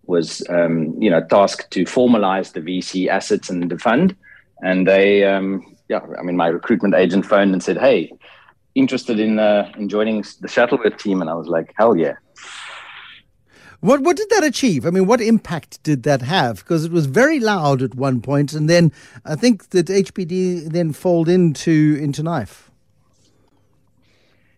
was 0.04 0.42
um, 0.50 0.94
you 1.00 1.08
know 1.08 1.22
tasked 1.22 1.70
to 1.70 1.84
formalize 1.84 2.52
the 2.52 2.60
VC 2.60 3.08
assets 3.08 3.48
and 3.48 3.70
the 3.70 3.78
fund. 3.78 4.14
And 4.62 4.86
they, 4.86 5.24
um, 5.24 5.76
yeah, 5.88 6.00
I 6.18 6.22
mean, 6.22 6.36
my 6.36 6.48
recruitment 6.48 6.94
agent 6.94 7.24
phoned 7.24 7.52
and 7.52 7.62
said, 7.62 7.78
"Hey, 7.78 8.12
interested 8.74 9.18
in 9.18 9.38
uh, 9.38 9.70
in 9.76 9.88
joining 9.88 10.24
the 10.40 10.48
Shuttleworth 10.48 10.98
team?" 10.98 11.20
And 11.20 11.30
I 11.30 11.34
was 11.34 11.48
like, 11.48 11.72
"Hell 11.76 11.96
yeah!" 11.96 12.14
What 13.80 14.02
what 14.02 14.16
did 14.16 14.30
that 14.30 14.44
achieve? 14.44 14.86
I 14.86 14.90
mean, 14.90 15.06
what 15.06 15.20
impact 15.20 15.82
did 15.82 16.04
that 16.04 16.22
have? 16.22 16.58
Because 16.58 16.84
it 16.84 16.92
was 16.92 17.06
very 17.06 17.40
loud 17.40 17.82
at 17.82 17.96
one 17.96 18.20
point, 18.20 18.52
and 18.52 18.70
then 18.70 18.92
I 19.24 19.34
think 19.34 19.70
that 19.70 19.86
HBD 19.86 20.70
then 20.70 20.92
fold 20.92 21.28
into 21.28 21.98
into 22.00 22.22
knife. 22.22 22.70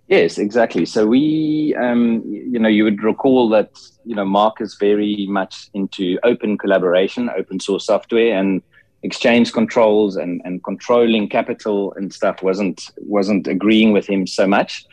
Yes, 0.09 0.37
exactly. 0.37 0.85
So 0.85 1.07
we, 1.07 1.75
um, 1.81 2.23
you 2.27 2.59
know, 2.59 2.69
you 2.69 2.85
would 2.85 3.03
recall 3.03 3.49
that 3.49 3.71
you 4.05 4.15
know 4.15 4.27
Mark 4.27 4.61
is 4.61 4.75
very 4.75 5.27
much 5.27 5.71
into 5.73 6.19
open 6.23 6.59
collaboration, 6.59 7.31
open 7.35 7.61
source 7.61 7.87
software, 7.87 8.39
and 8.39 8.63
exchange 9.05 9.53
controls 9.53 10.17
and, 10.17 10.41
and 10.45 10.65
controlling 10.65 11.29
capital 11.29 11.93
and 11.97 12.13
stuff 12.13 12.43
wasn't 12.43 12.91
wasn't 12.97 13.47
agreeing 13.47 13.93
with 13.93 14.07
him 14.09 14.27
so 14.27 14.47
much. 14.47 14.85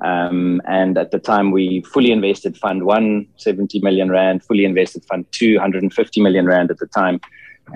Um, 0.00 0.62
and 0.66 0.96
at 0.96 1.10
the 1.10 1.18
time, 1.18 1.50
we 1.50 1.82
fully 1.82 2.10
invested 2.10 2.56
Fund 2.56 2.84
One, 2.84 3.26
70 3.36 3.80
million 3.80 4.10
Rand, 4.10 4.42
fully 4.44 4.64
invested 4.64 5.04
Fund 5.04 5.26
Two, 5.32 5.54
150 5.54 6.20
million 6.20 6.46
Rand 6.46 6.70
at 6.70 6.78
the 6.78 6.86
time. 6.86 7.20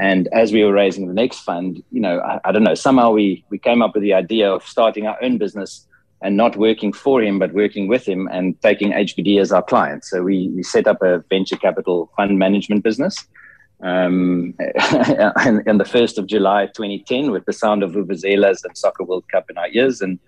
And 0.00 0.28
as 0.32 0.52
we 0.52 0.64
were 0.64 0.72
raising 0.72 1.06
the 1.06 1.14
next 1.14 1.40
fund, 1.40 1.82
you 1.90 2.00
know, 2.00 2.20
I, 2.20 2.40
I, 2.46 2.52
don't 2.52 2.64
know, 2.64 2.74
somehow 2.74 3.10
we, 3.10 3.44
we 3.50 3.58
came 3.58 3.82
up 3.82 3.92
with 3.92 4.02
the 4.02 4.14
idea 4.14 4.50
of 4.50 4.64
starting 4.64 5.06
our 5.06 5.22
own 5.22 5.36
business 5.36 5.86
and 6.22 6.34
not 6.34 6.56
working 6.56 6.94
for 6.94 7.20
him, 7.20 7.38
but 7.38 7.52
working 7.52 7.88
with 7.88 8.08
him 8.08 8.26
and 8.32 8.58
taking 8.62 8.92
HBD 8.92 9.38
as 9.38 9.52
our 9.52 9.62
client. 9.62 10.04
So 10.06 10.22
we, 10.22 10.48
we 10.54 10.62
set 10.62 10.86
up 10.86 11.02
a 11.02 11.18
venture 11.28 11.56
capital 11.56 12.10
fund 12.16 12.38
management 12.38 12.84
business. 12.84 13.26
Um, 13.82 14.54
and, 14.58 15.62
and 15.66 15.80
the 15.80 15.84
1st 15.84 16.18
of 16.18 16.26
July 16.26 16.66
2010 16.66 17.30
with 17.32 17.44
the 17.46 17.52
sound 17.52 17.82
of 17.82 17.92
Vuvuzelas 17.92 18.64
and 18.64 18.76
Soccer 18.76 19.04
World 19.04 19.24
Cup 19.30 19.50
in 19.50 19.58
our 19.58 19.68
ears. 19.68 20.00
And 20.00 20.18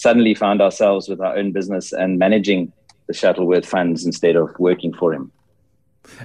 suddenly 0.00 0.34
found 0.34 0.62
ourselves 0.62 1.08
with 1.08 1.20
our 1.20 1.36
own 1.36 1.52
business 1.52 1.92
and 1.92 2.18
managing 2.18 2.72
the 3.06 3.12
Shuttleworth 3.12 3.66
funds 3.66 4.06
instead 4.06 4.34
of 4.34 4.48
working 4.58 4.94
for 4.94 5.12
him. 5.12 5.30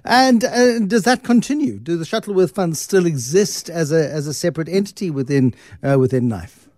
And 0.05 0.45
uh, 0.45 0.79
does 0.79 1.03
that 1.03 1.23
continue? 1.23 1.77
Do 1.79 1.97
the 1.97 2.05
Shuttleworth 2.05 2.51
funds 2.51 2.79
still 2.79 3.05
exist 3.05 3.69
as 3.69 3.91
a 3.91 4.09
as 4.09 4.25
a 4.27 4.33
separate 4.33 4.69
entity 4.69 5.11
within 5.11 5.53
uh, 5.83 5.97
within 5.99 6.29
Knife? 6.29 6.69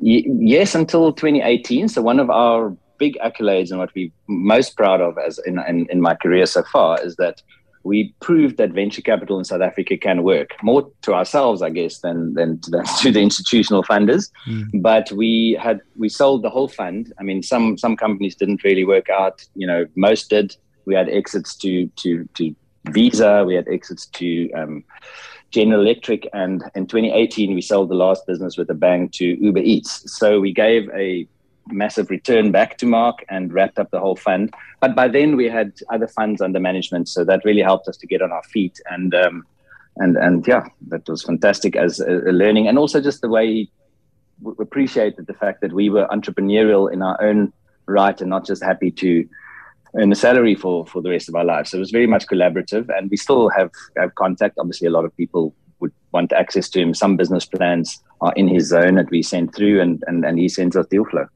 Y- 0.00 0.24
yes, 0.26 0.74
until 0.74 1.12
2018. 1.12 1.88
So 1.88 2.02
one 2.02 2.18
of 2.18 2.28
our 2.30 2.76
big 2.98 3.16
accolades 3.24 3.70
and 3.70 3.78
what 3.78 3.90
we're 3.94 4.10
most 4.26 4.76
proud 4.76 5.00
of 5.00 5.16
as 5.16 5.38
in, 5.46 5.58
in, 5.68 5.86
in 5.90 6.00
my 6.00 6.14
career 6.14 6.44
so 6.44 6.62
far 6.64 7.00
is 7.02 7.16
that 7.16 7.40
we 7.82 8.14
proved 8.20 8.56
that 8.58 8.70
venture 8.70 9.00
capital 9.00 9.38
in 9.38 9.44
South 9.44 9.62
Africa 9.62 9.96
can 9.96 10.22
work 10.22 10.50
more 10.62 10.90
to 11.02 11.14
ourselves, 11.14 11.62
I 11.62 11.70
guess, 11.70 12.00
than 12.00 12.34
than 12.34 12.60
to 12.60 12.70
the, 12.70 12.98
to 13.02 13.10
the 13.10 13.20
institutional 13.20 13.82
funders. 13.82 14.30
Mm. 14.46 14.82
But 14.82 15.10
we 15.12 15.58
had 15.60 15.80
we 15.96 16.08
sold 16.08 16.42
the 16.42 16.50
whole 16.50 16.68
fund. 16.68 17.12
I 17.18 17.22
mean, 17.22 17.42
some 17.42 17.78
some 17.78 17.96
companies 17.96 18.34
didn't 18.34 18.64
really 18.64 18.84
work 18.84 19.08
out. 19.08 19.44
You 19.54 19.66
know, 19.66 19.86
most 19.96 20.30
did. 20.30 20.56
We 20.84 20.94
had 20.94 21.08
exits 21.08 21.56
to 21.56 21.86
to 21.86 22.28
to 22.34 22.54
Visa. 22.90 23.44
We 23.46 23.54
had 23.54 23.68
exits 23.68 24.06
to 24.06 24.52
um, 24.52 24.84
General 25.50 25.80
Electric, 25.80 26.28
and 26.32 26.62
in 26.74 26.86
2018 26.86 27.54
we 27.54 27.62
sold 27.62 27.88
the 27.88 27.94
last 27.94 28.26
business 28.26 28.56
with 28.56 28.68
a 28.70 28.74
bang 28.74 29.08
to 29.10 29.24
Uber 29.24 29.60
Eats. 29.60 30.12
So 30.18 30.38
we 30.40 30.52
gave 30.52 30.88
a 30.90 31.26
massive 31.68 32.10
return 32.10 32.50
back 32.50 32.78
to 32.78 32.86
Mark 32.86 33.24
and 33.28 33.52
wrapped 33.52 33.78
up 33.78 33.90
the 33.90 34.00
whole 34.00 34.16
fund. 34.16 34.52
But 34.80 34.94
by 34.94 35.08
then 35.08 35.36
we 35.36 35.48
had 35.48 35.72
other 35.90 36.08
funds 36.08 36.40
under 36.40 36.60
management, 36.60 37.08
so 37.08 37.24
that 37.24 37.44
really 37.44 37.62
helped 37.62 37.88
us 37.88 37.96
to 37.98 38.06
get 38.06 38.22
on 38.22 38.32
our 38.32 38.42
feet 38.44 38.80
and 38.90 39.14
um, 39.14 39.44
and 39.96 40.16
and 40.16 40.46
yeah, 40.46 40.66
that 40.88 41.08
was 41.08 41.22
fantastic 41.22 41.76
as 41.76 42.00
a, 42.00 42.30
a 42.30 42.32
learning, 42.32 42.68
and 42.68 42.78
also 42.78 43.00
just 43.00 43.20
the 43.20 43.28
way 43.28 43.46
he 43.46 43.70
appreciated 44.58 45.26
the 45.26 45.34
fact 45.34 45.60
that 45.60 45.72
we 45.72 45.90
were 45.90 46.06
entrepreneurial 46.08 46.90
in 46.90 47.02
our 47.02 47.22
own 47.22 47.52
right 47.86 48.20
and 48.20 48.30
not 48.30 48.46
just 48.46 48.62
happy 48.62 48.90
to 48.90 49.28
earn 49.96 50.12
a 50.12 50.14
salary 50.14 50.54
for 50.54 50.86
for 50.86 51.02
the 51.02 51.10
rest 51.10 51.28
of 51.28 51.34
our 51.34 51.44
lives. 51.44 51.70
So 51.70 51.76
it 51.76 51.80
was 51.80 51.90
very 51.90 52.06
much 52.06 52.26
collaborative, 52.26 52.88
and 52.96 53.10
we 53.10 53.16
still 53.16 53.48
have 53.50 53.70
have 53.96 54.14
contact. 54.14 54.56
Obviously, 54.58 54.86
a 54.86 54.90
lot 54.90 55.04
of 55.04 55.16
people 55.16 55.54
would 55.80 55.92
want 56.12 56.32
access 56.32 56.68
to 56.70 56.80
him. 56.80 56.94
Some 56.94 57.16
business 57.16 57.44
plans 57.44 58.02
are 58.20 58.32
in 58.36 58.48
his 58.48 58.68
zone 58.68 58.94
that 58.96 59.10
we 59.10 59.22
send 59.22 59.54
through, 59.54 59.80
and 59.80 60.02
and, 60.06 60.24
and 60.24 60.38
he 60.38 60.48
sends 60.48 60.76
us 60.76 60.86
deal 60.86 61.04
flow. 61.04 61.26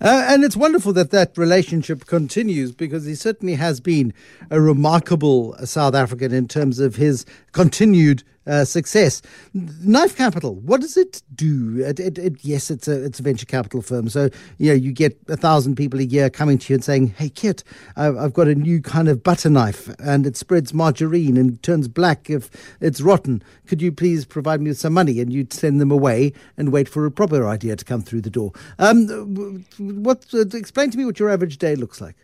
Uh, 0.00 0.26
and 0.28 0.44
it's 0.44 0.56
wonderful 0.56 0.92
that 0.92 1.10
that 1.10 1.36
relationship 1.36 2.06
continues 2.06 2.72
because 2.72 3.04
he 3.04 3.14
certainly 3.14 3.54
has 3.54 3.80
been 3.80 4.14
a 4.50 4.60
remarkable 4.60 5.54
South 5.66 5.94
African 5.94 6.32
in 6.32 6.48
terms 6.48 6.78
of 6.78 6.96
his 6.96 7.26
continued 7.52 8.22
uh, 8.46 8.64
success. 8.64 9.22
Knife 9.54 10.16
Capital, 10.16 10.56
what 10.56 10.80
does 10.80 10.96
it 10.96 11.22
do? 11.34 11.84
It, 11.84 12.00
it, 12.00 12.18
it, 12.18 12.44
yes, 12.44 12.70
it's 12.70 12.88
a 12.88 13.04
it's 13.04 13.20
a 13.20 13.22
venture 13.22 13.46
capital 13.46 13.82
firm, 13.82 14.08
so 14.08 14.28
you 14.58 14.68
know 14.68 14.74
you 14.74 14.92
get 14.92 15.18
a 15.28 15.36
thousand 15.36 15.76
people 15.76 16.00
a 16.00 16.04
year 16.04 16.30
coming 16.30 16.58
to 16.58 16.72
you 16.72 16.76
and 16.76 16.84
saying, 16.84 17.08
"Hey, 17.08 17.28
Keet, 17.28 17.62
I've 17.96 18.32
got 18.32 18.48
a 18.48 18.54
new 18.54 18.80
kind 18.80 19.08
of 19.08 19.22
butter 19.22 19.50
knife, 19.50 19.88
and 19.98 20.26
it 20.26 20.36
spreads 20.36 20.74
margarine 20.74 21.36
and 21.36 21.62
turns 21.62 21.88
black 21.88 22.30
if 22.30 22.50
it's 22.80 23.00
rotten. 23.00 23.42
Could 23.66 23.80
you 23.82 23.92
please 23.92 24.24
provide 24.24 24.60
me 24.60 24.70
with 24.70 24.78
some 24.78 24.92
money?" 24.92 25.20
And 25.20 25.32
you'd 25.32 25.52
send 25.52 25.80
them 25.80 25.90
away 25.90 26.32
and 26.56 26.72
wait 26.72 26.88
for 26.88 27.06
a 27.06 27.10
proper 27.10 27.46
idea 27.46 27.76
to 27.76 27.84
come 27.84 28.02
through 28.02 28.22
the 28.22 28.30
door. 28.30 28.52
Um, 28.78 29.64
what? 29.78 30.26
Uh, 30.32 30.40
explain 30.52 30.90
to 30.90 30.98
me 30.98 31.04
what 31.04 31.18
your 31.18 31.30
average 31.30 31.58
day 31.58 31.76
looks 31.76 32.00
like. 32.00 32.16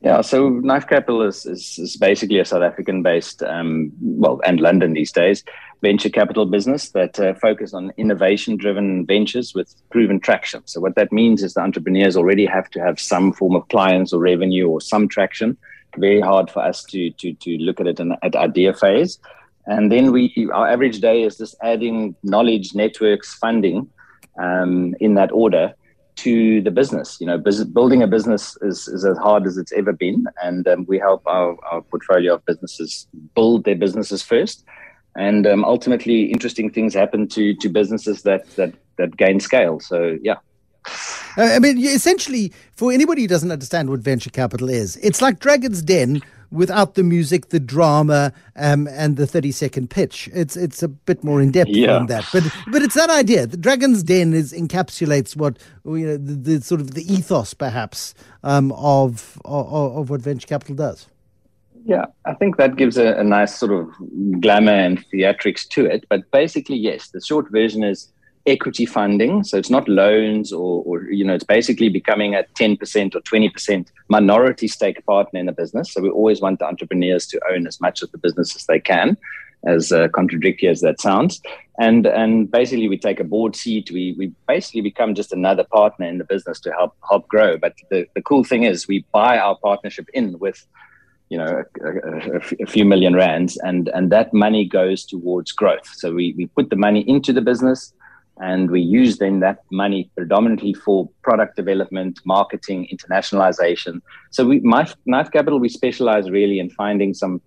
Yeah, 0.00 0.20
so 0.20 0.48
Knife 0.48 0.86
Capital 0.86 1.22
is, 1.22 1.44
is, 1.44 1.76
is 1.78 1.96
basically 1.96 2.38
a 2.38 2.44
South 2.44 2.62
African 2.62 3.02
based, 3.02 3.42
um, 3.42 3.90
well, 4.00 4.40
and 4.46 4.60
London 4.60 4.92
these 4.92 5.10
days, 5.10 5.42
venture 5.82 6.08
capital 6.08 6.46
business 6.46 6.90
that 6.90 7.18
uh, 7.18 7.34
focus 7.34 7.74
on 7.74 7.92
innovation 7.96 8.56
driven 8.56 9.04
ventures 9.06 9.54
with 9.54 9.74
proven 9.90 10.20
traction. 10.20 10.62
So, 10.66 10.80
what 10.80 10.94
that 10.94 11.12
means 11.12 11.42
is 11.42 11.54
the 11.54 11.62
entrepreneurs 11.62 12.16
already 12.16 12.46
have 12.46 12.70
to 12.70 12.80
have 12.80 13.00
some 13.00 13.32
form 13.32 13.56
of 13.56 13.66
clients 13.68 14.12
or 14.12 14.20
revenue 14.20 14.68
or 14.68 14.80
some 14.80 15.08
traction. 15.08 15.56
Very 15.96 16.20
hard 16.20 16.48
for 16.48 16.62
us 16.62 16.84
to, 16.84 17.10
to, 17.10 17.32
to 17.32 17.58
look 17.58 17.80
at 17.80 17.88
it 17.88 17.98
in, 17.98 18.14
at 18.22 18.36
idea 18.36 18.74
phase. 18.74 19.18
And 19.66 19.90
then 19.90 20.12
we, 20.12 20.48
our 20.54 20.68
average 20.68 21.00
day 21.00 21.24
is 21.24 21.38
just 21.38 21.56
adding 21.60 22.14
knowledge, 22.22 22.72
networks, 22.72 23.34
funding 23.34 23.88
um, 24.40 24.94
in 25.00 25.14
that 25.14 25.32
order 25.32 25.74
to 26.24 26.60
the 26.62 26.70
business. 26.70 27.16
You 27.20 27.26
know, 27.26 27.38
building 27.72 28.02
a 28.02 28.06
business 28.06 28.56
is, 28.62 28.88
is 28.88 29.04
as 29.04 29.18
hard 29.18 29.46
as 29.46 29.56
it's 29.56 29.72
ever 29.72 29.92
been, 29.92 30.26
and 30.42 30.66
um, 30.66 30.84
we 30.88 30.98
help 30.98 31.22
our, 31.26 31.56
our 31.70 31.80
portfolio 31.82 32.34
of 32.34 32.44
businesses 32.44 33.06
build 33.34 33.64
their 33.64 33.76
businesses 33.76 34.22
first, 34.22 34.64
and 35.16 35.46
um, 35.46 35.64
ultimately, 35.64 36.24
interesting 36.24 36.70
things 36.70 36.94
happen 36.94 37.28
to 37.28 37.54
to 37.54 37.68
businesses 37.68 38.22
that 38.22 38.48
that 38.56 38.74
that 38.96 39.16
gain 39.16 39.40
scale. 39.40 39.80
So, 39.80 40.18
yeah. 40.22 40.36
Uh, 41.36 41.42
I 41.42 41.58
mean, 41.58 41.78
essentially, 41.78 42.52
for 42.74 42.92
anybody 42.92 43.22
who 43.22 43.28
doesn't 43.28 43.52
understand 43.52 43.90
what 43.90 44.00
venture 44.00 44.30
capital 44.30 44.68
is, 44.68 44.96
it's 44.96 45.22
like 45.22 45.38
Dragon's 45.38 45.82
Den 45.82 46.20
without 46.50 46.94
the 46.94 47.02
music, 47.02 47.50
the 47.50 47.60
drama, 47.60 48.32
um, 48.56 48.86
and 48.88 49.16
the 49.16 49.26
thirty-second 49.26 49.90
pitch. 49.90 50.28
It's 50.32 50.56
it's 50.56 50.82
a 50.82 50.88
bit 50.88 51.22
more 51.22 51.40
in 51.40 51.50
depth 51.50 51.70
yeah. 51.70 51.94
than 51.94 52.06
that, 52.06 52.24
but 52.32 52.44
but 52.72 52.82
it's 52.82 52.94
that 52.94 53.10
idea. 53.10 53.46
The 53.46 53.56
Dragon's 53.56 54.02
Den 54.02 54.32
is 54.32 54.52
encapsulates 54.52 55.36
what 55.36 55.58
you 55.84 56.06
know 56.06 56.16
the, 56.16 56.34
the 56.34 56.60
sort 56.60 56.80
of 56.80 56.94
the 56.94 57.12
ethos, 57.12 57.54
perhaps, 57.54 58.14
um, 58.42 58.72
of, 58.72 59.40
of, 59.44 59.72
of 59.72 60.10
what 60.10 60.20
venture 60.20 60.46
capital 60.46 60.74
does. 60.74 61.06
Yeah, 61.84 62.04
I 62.26 62.34
think 62.34 62.58
that 62.58 62.76
gives 62.76 62.98
a, 62.98 63.14
a 63.14 63.24
nice 63.24 63.56
sort 63.56 63.72
of 63.72 63.90
glamour 64.40 64.72
and 64.72 65.02
theatrics 65.10 65.66
to 65.68 65.86
it. 65.86 66.04
But 66.10 66.30
basically, 66.30 66.76
yes, 66.76 67.08
the 67.08 67.20
short 67.20 67.50
version 67.50 67.82
is 67.82 68.12
equity 68.48 68.86
funding. 68.86 69.44
So 69.44 69.58
it's 69.58 69.70
not 69.70 69.88
loans 69.88 70.52
or, 70.52 70.82
or, 70.84 71.02
you 71.10 71.24
know, 71.24 71.34
it's 71.34 71.44
basically 71.44 71.88
becoming 71.88 72.34
a 72.34 72.44
10% 72.58 73.14
or 73.14 73.20
20% 73.20 73.86
minority 74.08 74.68
stake 74.68 75.04
partner 75.06 75.38
in 75.38 75.46
the 75.46 75.52
business. 75.52 75.92
So 75.92 76.00
we 76.00 76.10
always 76.10 76.40
want 76.40 76.58
the 76.58 76.66
entrepreneurs 76.66 77.26
to 77.28 77.40
own 77.50 77.66
as 77.66 77.80
much 77.80 78.02
of 78.02 78.10
the 78.10 78.18
business 78.18 78.56
as 78.56 78.66
they 78.66 78.80
can, 78.80 79.16
as 79.66 79.92
uh, 79.92 80.08
contradictory 80.08 80.68
as 80.68 80.80
that 80.80 81.00
sounds. 81.00 81.40
And, 81.78 82.06
and 82.06 82.50
basically 82.50 82.88
we 82.88 82.98
take 82.98 83.20
a 83.20 83.24
board 83.24 83.54
seat. 83.54 83.90
We, 83.90 84.14
we 84.18 84.32
basically 84.46 84.80
become 84.80 85.14
just 85.14 85.32
another 85.32 85.64
partner 85.64 86.06
in 86.06 86.18
the 86.18 86.24
business 86.24 86.58
to 86.60 86.72
help, 86.72 86.96
help 87.08 87.28
grow. 87.28 87.58
But 87.58 87.74
the, 87.90 88.06
the 88.14 88.22
cool 88.22 88.44
thing 88.44 88.64
is 88.64 88.88
we 88.88 89.04
buy 89.12 89.38
our 89.38 89.56
partnership 89.56 90.08
in 90.14 90.38
with 90.38 90.66
you 91.28 91.36
know 91.36 91.62
a, 91.84 91.88
a, 91.88 92.40
a, 92.62 92.66
few 92.66 92.86
million 92.86 93.14
rands 93.14 93.58
and 93.58 93.88
and 93.88 94.10
that 94.10 94.32
money 94.32 94.64
goes 94.64 95.04
towards 95.04 95.52
growth 95.52 95.86
so 95.86 96.14
we, 96.14 96.32
we 96.38 96.46
put 96.46 96.70
the 96.70 96.76
money 96.76 97.00
into 97.00 97.34
the 97.34 97.42
business 97.42 97.92
and 98.40 98.70
we 98.70 98.80
use 98.80 99.18
then 99.18 99.40
that 99.40 99.58
money 99.70 100.10
predominantly 100.16 100.72
for 100.72 101.08
product 101.22 101.56
development, 101.56 102.20
marketing, 102.24 102.88
internationalization. 102.92 104.00
So 104.30 104.46
we, 104.46 104.60
Knife, 104.60 104.94
Knife 105.06 105.30
Capital, 105.30 105.58
we 105.58 105.68
specialize 105.68 106.30
really 106.30 106.58
in 106.58 106.70
finding 106.70 107.14
some 107.14 107.40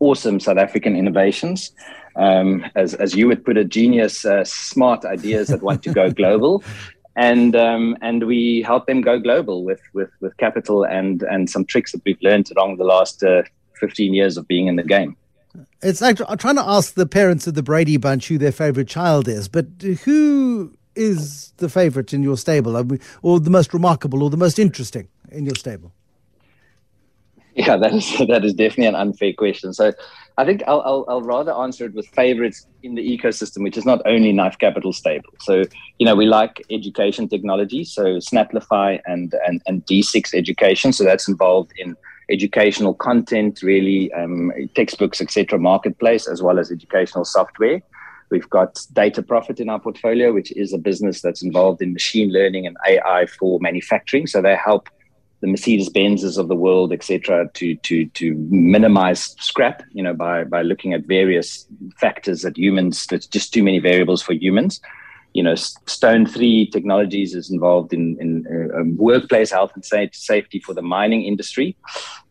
awesome 0.00 0.38
South 0.40 0.58
African 0.58 0.96
innovations. 0.96 1.72
Um, 2.16 2.64
as, 2.74 2.94
as 2.94 3.14
you 3.14 3.26
would 3.28 3.44
put 3.44 3.56
it, 3.56 3.68
genius, 3.68 4.24
uh, 4.24 4.44
smart 4.44 5.04
ideas 5.04 5.48
that 5.48 5.62
want 5.62 5.82
to 5.84 5.92
go 5.92 6.10
global. 6.22 6.62
And, 7.16 7.56
um, 7.56 7.96
and 8.00 8.26
we 8.26 8.62
help 8.62 8.86
them 8.86 9.00
go 9.00 9.18
global 9.18 9.64
with, 9.64 9.80
with, 9.92 10.10
with 10.20 10.36
capital 10.36 10.84
and, 10.84 11.22
and 11.22 11.50
some 11.50 11.64
tricks 11.64 11.92
that 11.92 12.02
we've 12.04 12.22
learned 12.22 12.50
along 12.56 12.76
the 12.76 12.84
last 12.84 13.24
uh, 13.24 13.42
15 13.80 14.14
years 14.14 14.36
of 14.36 14.46
being 14.46 14.68
in 14.68 14.76
the 14.76 14.84
game. 14.84 15.16
It's 15.82 16.00
like 16.00 16.18
I'm 16.28 16.38
trying 16.38 16.56
to 16.56 16.64
ask 16.64 16.94
the 16.94 17.06
parents 17.06 17.46
of 17.46 17.54
the 17.54 17.62
Brady 17.62 17.96
Bunch 17.96 18.28
who 18.28 18.38
their 18.38 18.52
favorite 18.52 18.88
child 18.88 19.28
is, 19.28 19.48
but 19.48 19.66
who 20.04 20.74
is 20.96 21.52
the 21.58 21.68
favorite 21.68 22.12
in 22.12 22.22
your 22.22 22.36
stable, 22.36 22.76
or 23.22 23.38
the 23.38 23.50
most 23.50 23.72
remarkable, 23.72 24.22
or 24.22 24.30
the 24.30 24.36
most 24.36 24.58
interesting 24.58 25.08
in 25.30 25.46
your 25.46 25.54
stable? 25.54 25.92
Yeah, 27.54 27.76
that 27.76 27.94
is 27.94 28.18
that 28.28 28.44
is 28.44 28.54
definitely 28.54 28.86
an 28.86 28.96
unfair 28.96 29.32
question. 29.32 29.72
So, 29.72 29.92
I 30.36 30.44
think 30.44 30.62
I'll, 30.66 30.80
I'll, 30.82 31.04
I'll 31.08 31.22
rather 31.22 31.52
answer 31.52 31.84
it 31.86 31.94
with 31.94 32.06
favorites 32.08 32.66
in 32.82 32.94
the 32.94 33.18
ecosystem, 33.18 33.62
which 33.62 33.76
is 33.76 33.84
not 33.84 34.00
only 34.04 34.32
Knife 34.32 34.58
Capital 34.58 34.92
stable. 34.92 35.30
So, 35.40 35.64
you 35.98 36.06
know, 36.06 36.14
we 36.14 36.26
like 36.26 36.64
education 36.70 37.28
technology, 37.28 37.84
so 37.84 38.18
Snapplify 38.18 38.98
and 39.06 39.34
and 39.46 39.62
and 39.66 39.86
D6 39.86 40.34
education. 40.34 40.92
So 40.92 41.04
that's 41.04 41.28
involved 41.28 41.72
in 41.76 41.96
educational 42.30 42.94
content, 42.94 43.62
really 43.62 44.12
um, 44.12 44.52
textbooks, 44.74 45.20
etc., 45.20 45.58
marketplace, 45.58 46.28
as 46.28 46.42
well 46.42 46.58
as 46.58 46.70
educational 46.70 47.24
software. 47.24 47.82
We've 48.30 48.48
got 48.50 48.74
DataProphet 48.92 49.60
in 49.60 49.70
our 49.70 49.80
portfolio, 49.80 50.32
which 50.32 50.52
is 50.52 50.72
a 50.72 50.78
business 50.78 51.22
that's 51.22 51.42
involved 51.42 51.80
in 51.80 51.94
machine 51.94 52.30
learning 52.30 52.66
and 52.66 52.76
AI 52.86 53.26
for 53.26 53.58
manufacturing. 53.60 54.26
So 54.26 54.42
they 54.42 54.54
help 54.54 54.88
the 55.40 55.46
Mercedes 55.46 55.88
Benzes 55.88 56.36
of 56.36 56.48
the 56.48 56.56
world, 56.56 56.92
etc., 56.92 57.48
to 57.54 57.76
to 57.76 58.06
to 58.06 58.34
minimize 58.50 59.34
scrap, 59.40 59.82
you 59.92 60.02
know, 60.02 60.14
by 60.14 60.44
by 60.44 60.62
looking 60.62 60.92
at 60.92 61.06
various 61.06 61.66
factors 61.96 62.42
that 62.42 62.58
humans. 62.58 63.06
There's 63.06 63.26
just 63.26 63.54
too 63.54 63.62
many 63.62 63.78
variables 63.78 64.22
for 64.22 64.34
humans 64.34 64.80
you 65.38 65.44
know, 65.44 65.54
Stone 65.54 66.26
Three 66.26 66.66
Technologies 66.66 67.32
is 67.32 67.48
involved 67.48 67.92
in, 67.92 68.16
in 68.18 68.44
uh, 68.50 68.80
um, 68.80 68.96
workplace 68.96 69.52
health 69.52 69.70
and 69.76 69.84
safety 69.84 70.58
for 70.58 70.74
the 70.74 70.82
mining 70.82 71.22
industry. 71.22 71.76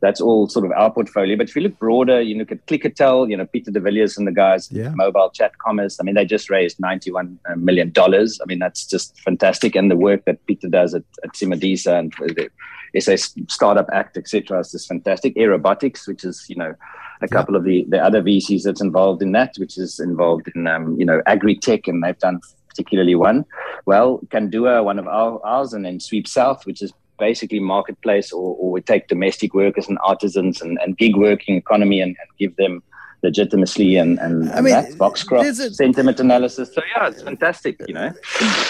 That's 0.02 0.20
all 0.20 0.50
sort 0.50 0.66
of 0.66 0.74
our 0.74 0.92
portfolio. 0.92 1.38
But 1.38 1.48
if 1.48 1.56
you 1.56 1.62
look 1.62 1.80
broader, 1.80 2.20
you 2.20 2.38
look 2.38 2.52
at 2.52 2.66
Clickatell, 2.68 3.30
you 3.30 3.38
know, 3.38 3.46
Peter 3.46 3.72
de 3.72 3.80
Villiers 3.80 4.18
and 4.18 4.28
the 4.28 4.34
guys, 4.34 4.70
yeah. 4.74 4.90
mobile 4.90 5.30
chat 5.30 5.58
commerce. 5.58 6.02
I 6.02 6.04
mean, 6.04 6.16
they 6.16 6.26
just 6.26 6.50
raised 6.50 6.80
$91 6.80 7.38
uh. 7.48 8.44
I 8.44 8.46
mean, 8.46 8.60
that's 8.60 8.86
just 8.86 9.18
fantastic. 9.22 9.78
And 9.78 9.90
the 9.90 9.96
work 9.96 10.26
that 10.26 10.46
Peter 10.46 10.68
does 10.68 10.94
at, 10.94 11.04
at 11.24 11.32
SiMODiSA 11.32 11.98
and 11.98 12.14
the 12.36 12.50
SA 13.00 13.16
Startup 13.48 13.88
Act, 13.94 14.18
etc., 14.18 14.60
is 14.60 14.72
just 14.74 14.90
fantastic. 14.90 15.34
Aerobotics, 15.38 16.10
which 16.10 16.26
is, 16.26 16.46
you 16.50 16.58
know, 16.58 16.76
a 17.22 17.28
couple 17.30 17.54
yeah. 17.54 17.60
of 17.60 17.64
the, 17.64 17.86
the 17.88 18.04
other 18.04 18.22
VCs 18.22 18.64
that's 18.64 18.82
involved 18.82 19.22
in 19.22 19.32
that, 19.32 19.56
which 19.60 19.78
is 19.78 19.98
involved 20.02 20.52
in, 20.54 20.68
um, 20.68 21.00
you 21.00 21.06
know, 21.06 21.22
agri-tech, 21.26 21.88
and 21.88 22.04
they've 22.04 22.20
done 22.20 22.42
particularly 22.78 23.16
one. 23.16 23.44
Well, 23.86 24.20
Kandua, 24.28 24.84
one 24.84 25.00
of 25.00 25.08
our, 25.08 25.44
ours, 25.44 25.74
and 25.74 25.84
then 25.84 26.00
Sweep 26.00 26.28
South, 26.28 26.66
which 26.66 26.82
is 26.84 26.94
basically 27.18 27.60
marketplace, 27.60 28.32
or, 28.32 28.56
or 28.60 28.72
we 28.72 28.82
take 28.82 29.08
domestic 29.08 29.56
workers 29.56 29.88
and 29.88 29.98
artisans 30.04 30.62
and, 30.62 30.78
and 30.84 30.96
gig 30.98 31.16
working 31.16 31.56
economy 31.56 32.00
and, 32.02 32.16
and 32.20 32.30
give 32.38 32.56
them 32.58 32.84
legitimacy 33.28 33.98
and, 33.98 34.18
and, 34.20 34.50
I 34.52 34.62
mean, 34.62 34.74
that 34.74 34.94
Foxcroft 34.94 35.46
a, 35.46 35.74
sentiment 35.74 36.20
analysis. 36.20 36.74
So 36.74 36.82
yeah, 36.96 37.10
it's 37.10 37.22
fantastic, 37.22 37.76
you 37.88 37.94
know. 37.94 38.14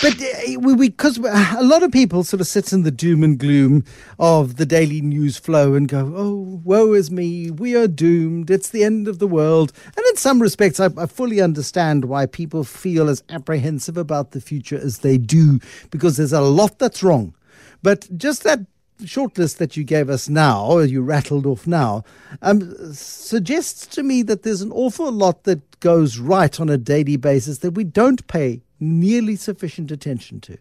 But 0.01 0.19
uh, 0.19 0.59
we 0.59 0.89
because 0.89 1.17
a 1.19 1.63
lot 1.63 1.83
of 1.83 1.91
people 1.91 2.23
sort 2.23 2.41
of 2.41 2.47
sit 2.47 2.73
in 2.73 2.81
the 2.81 2.91
doom 2.91 3.23
and 3.23 3.37
gloom 3.37 3.83
of 4.17 4.55
the 4.55 4.65
daily 4.65 5.01
news 5.01 5.37
flow 5.37 5.75
and 5.75 5.87
go, 5.87 6.11
"Oh, 6.15 6.61
woe 6.63 6.93
is 6.93 7.11
me, 7.11 7.51
we 7.51 7.75
are 7.75 7.87
doomed. 7.87 8.49
It's 8.49 8.69
the 8.69 8.83
end 8.83 9.07
of 9.07 9.19
the 9.19 9.27
world." 9.27 9.71
And 9.85 10.05
in 10.09 10.17
some 10.17 10.41
respects, 10.41 10.79
I, 10.79 10.89
I 10.97 11.05
fully 11.05 11.39
understand 11.39 12.05
why 12.05 12.25
people 12.25 12.63
feel 12.63 13.09
as 13.09 13.23
apprehensive 13.29 13.97
about 13.97 14.31
the 14.31 14.41
future 14.41 14.77
as 14.77 14.99
they 14.99 15.17
do 15.17 15.59
because 15.91 16.17
there's 16.17 16.33
a 16.33 16.41
lot 16.41 16.79
that's 16.79 17.03
wrong. 17.03 17.35
But 17.83 18.07
just 18.17 18.43
that 18.43 18.61
shortlist 19.03 19.57
that 19.57 19.77
you 19.77 19.83
gave 19.83 20.09
us 20.09 20.27
now, 20.29 20.65
or 20.65 20.83
you 20.83 21.01
rattled 21.01 21.45
off 21.45 21.67
now, 21.67 22.03
um, 22.41 22.93
suggests 22.93 23.85
to 23.87 24.03
me 24.03 24.21
that 24.23 24.43
there's 24.43 24.61
an 24.61 24.71
awful 24.71 25.11
lot 25.11 25.43
that 25.43 25.79
goes 25.79 26.17
right 26.17 26.59
on 26.59 26.69
a 26.69 26.77
daily 26.77 27.17
basis 27.17 27.59
that 27.59 27.71
we 27.71 27.83
don't 27.83 28.25
pay 28.27 28.61
nearly 28.79 29.35
sufficient 29.35 29.91
attention 29.91 30.39
to. 30.41 30.57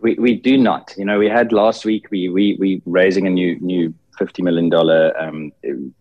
We, 0.00 0.14
we 0.14 0.34
do 0.34 0.56
not. 0.56 0.94
You 0.96 1.04
know, 1.04 1.18
we 1.18 1.28
had 1.28 1.52
last 1.52 1.84
week, 1.84 2.10
we, 2.10 2.28
we, 2.28 2.56
we 2.58 2.82
raising 2.86 3.26
a 3.26 3.30
new, 3.30 3.58
new 3.60 3.92
$50 4.18 4.42
million 4.42 4.72
um, 5.18 5.52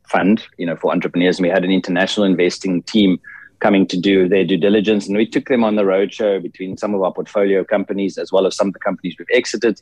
fund, 0.07 0.45
you 0.57 0.65
know, 0.65 0.75
for 0.75 0.91
entrepreneurs. 0.91 1.37
And 1.37 1.43
we 1.43 1.49
had 1.49 1.65
an 1.65 1.71
international 1.71 2.25
investing 2.25 2.81
team 2.83 3.19
coming 3.59 3.85
to 3.87 3.97
do 3.97 4.29
their 4.29 4.45
due 4.45 4.57
diligence. 4.57 5.07
And 5.07 5.17
we 5.17 5.25
took 5.25 5.47
them 5.47 5.63
on 5.63 5.75
the 5.75 5.83
roadshow 5.83 6.41
between 6.41 6.77
some 6.77 6.93
of 6.93 7.01
our 7.01 7.13
portfolio 7.13 7.63
companies 7.63 8.17
as 8.17 8.31
well 8.31 8.47
as 8.47 8.55
some 8.55 8.67
of 8.67 8.73
the 8.73 8.79
companies 8.79 9.15
we've 9.19 9.27
exited 9.31 9.81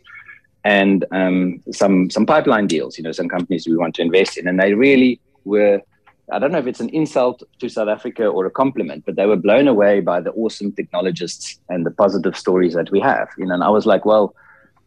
and 0.68 1.06
um, 1.12 1.64
some 1.72 2.10
some 2.10 2.26
pipeline 2.26 2.68
deals. 2.68 2.98
You 2.98 3.04
know, 3.06 3.14
some 3.14 3.30
companies 3.30 3.68
we 3.68 3.78
want 3.78 3.96
to 3.96 4.02
invest 4.02 4.38
in, 4.38 4.48
and 4.48 4.60
they 4.60 4.74
really 4.74 5.20
were. 5.46 5.82
I 6.30 6.40
don't 6.40 6.52
know 6.52 6.58
if 6.58 6.68
it's 6.68 6.82
an 6.82 6.90
insult 6.90 7.42
to 7.60 7.70
South 7.70 7.88
Africa 7.88 8.26
or 8.28 8.46
a 8.46 8.52
compliment, 8.52 9.06
but 9.06 9.16
they 9.16 9.26
were 9.26 9.38
blown 9.48 9.70
away 9.70 10.02
by 10.02 10.20
the 10.20 10.32
awesome 10.32 10.74
technologists 10.74 11.58
and 11.70 11.86
the 11.86 11.92
positive 11.92 12.36
stories 12.36 12.74
that 12.74 12.92
we 12.92 13.00
have. 13.00 13.30
You 13.38 13.46
know, 13.46 13.54
and 13.54 13.64
I 13.64 13.70
was 13.70 13.86
like, 13.86 14.04
well, 14.04 14.36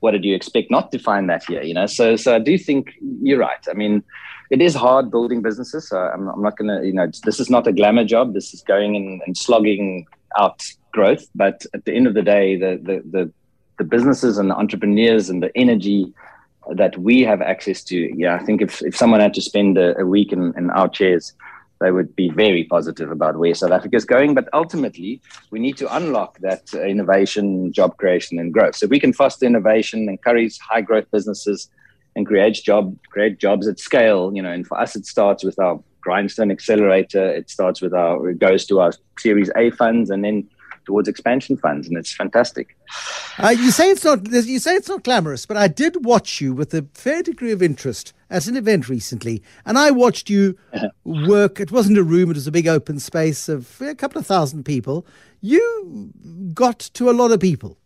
what 0.01 0.11
did 0.11 0.23
you 0.23 0.35
expect 0.35 0.71
not 0.71 0.93
to 0.93 0.99
find 0.99 1.31
that 1.31 1.45
here? 1.49 1.63
You 1.63 1.75
know, 1.79 1.87
so 1.87 2.17
so 2.17 2.35
I 2.35 2.41
do 2.51 2.59
think 2.59 2.93
you're 3.23 3.39
right. 3.39 3.65
I 3.71 3.75
mean, 3.83 4.05
it 4.51 4.61
is 4.61 4.75
hard 4.75 5.11
building 5.11 5.41
businesses. 5.41 5.89
So 5.89 5.97
I'm, 5.99 6.29
I'm 6.29 6.43
not 6.43 6.57
to, 6.59 6.81
you 6.85 6.93
know, 6.93 7.09
this 7.25 7.41
is 7.41 7.49
not 7.49 7.67
a 7.67 7.73
glamour 7.73 8.05
job. 8.05 8.35
This 8.35 8.53
is 8.53 8.63
going 8.75 8.97
in 8.97 9.21
and 9.25 9.35
slogging 9.35 10.07
out 10.37 10.61
growth. 10.93 11.25
But 11.35 11.65
at 11.73 11.87
the 11.87 11.95
end 11.99 12.07
of 12.07 12.15
the 12.19 12.27
day, 12.37 12.47
the 12.65 12.73
the 12.89 12.97
the 13.17 13.23
the 13.81 13.85
businesses 13.85 14.37
and 14.37 14.51
the 14.51 14.55
entrepreneurs 14.55 15.31
and 15.31 15.43
the 15.43 15.51
energy 15.57 16.13
that 16.75 16.97
we 16.99 17.23
have 17.23 17.41
access 17.41 17.83
to, 17.83 17.97
yeah, 18.15 18.35
I 18.35 18.45
think 18.45 18.61
if, 18.61 18.83
if 18.83 18.95
someone 18.95 19.21
had 19.21 19.33
to 19.35 19.41
spend 19.41 19.79
a, 19.79 19.99
a 19.99 20.05
week 20.05 20.33
in, 20.33 20.53
in 20.55 20.69
our 20.71 20.87
chairs, 20.87 21.33
they 21.81 21.91
would 21.91 22.15
be 22.15 22.29
very 22.29 22.65
positive 22.65 23.11
about 23.11 23.39
where 23.39 23.55
South 23.55 23.71
Africa 23.71 23.97
is 23.97 24.05
going. 24.05 24.35
But 24.35 24.51
ultimately, 24.53 25.23
we 25.51 25.59
need 25.59 25.79
to 25.79 25.97
unlock 25.97 26.39
that 26.41 26.65
uh, 26.75 26.83
innovation, 26.83 27.73
job 27.73 27.97
creation, 27.97 28.39
and 28.39 28.53
growth. 28.53 28.77
So 28.77 28.87
we 28.87 29.01
can 29.01 29.15
foster 29.15 29.47
innovation, 29.47 30.11
encourage 30.11 30.59
high 30.59 30.83
growth 30.83 31.11
businesses, 31.11 31.71
and 32.17 32.27
create 32.27 32.57
job 32.63 32.95
create 33.09 33.39
jobs 33.39 33.67
at 33.67 33.81
scale. 33.81 34.31
You 34.35 34.43
know, 34.43 34.53
and 34.53 34.67
for 34.67 34.79
us, 34.79 34.95
it 34.95 35.07
starts 35.07 35.43
with 35.43 35.59
our 35.59 35.81
grindstone 36.03 36.51
accelerator. 36.51 37.27
It 37.41 37.49
starts 37.49 37.81
with 37.81 37.95
our 37.95 38.29
it 38.29 38.39
goes 38.39 38.67
to 38.67 38.81
our 38.81 38.93
Series 39.19 39.51
A 39.57 39.71
funds, 39.71 40.11
and 40.11 40.23
then 40.23 40.51
towards 40.91 41.07
expansion 41.09 41.57
funds, 41.57 41.87
and 41.87 41.97
it's 41.97 42.13
fantastic. 42.13 42.77
Uh, 43.39 43.51
you 43.51 43.71
say 43.71 43.91
it's 43.91 44.05
not 44.05 44.29
you 44.29 44.59
say 44.59 44.75
it's 44.75 44.89
not 44.89 45.05
glamorous, 45.05 45.47
but 45.47 45.57
I 45.57 45.69
did 45.69 46.05
watch 46.05 46.41
you 46.41 46.53
with 46.53 46.75
a 46.75 46.85
fair 46.95 47.23
degree 47.23 47.53
of 47.53 47.63
interest 47.63 48.13
at 48.29 48.49
an 48.49 48.57
event 48.57 48.89
recently, 48.89 49.41
and 49.65 49.79
I 49.79 49.93
watched 49.93 50.29
you 50.29 50.59
work. 51.05 51.61
It 51.61 51.71
wasn't 51.71 51.97
a 51.99 52.03
room; 52.03 52.31
it 52.31 52.35
was 52.35 52.49
a 52.49 52.53
big 52.53 52.67
open 52.67 52.99
space 52.99 53.49
of 53.49 53.81
a 53.81 53.95
couple 53.95 54.19
of 54.19 54.27
thousand 54.27 54.65
people. 54.65 55.07
You 55.41 56.11
got 56.55 56.81
to 56.81 57.09
a 57.09 57.13
lot 57.13 57.31
of 57.31 57.39
people. 57.39 57.79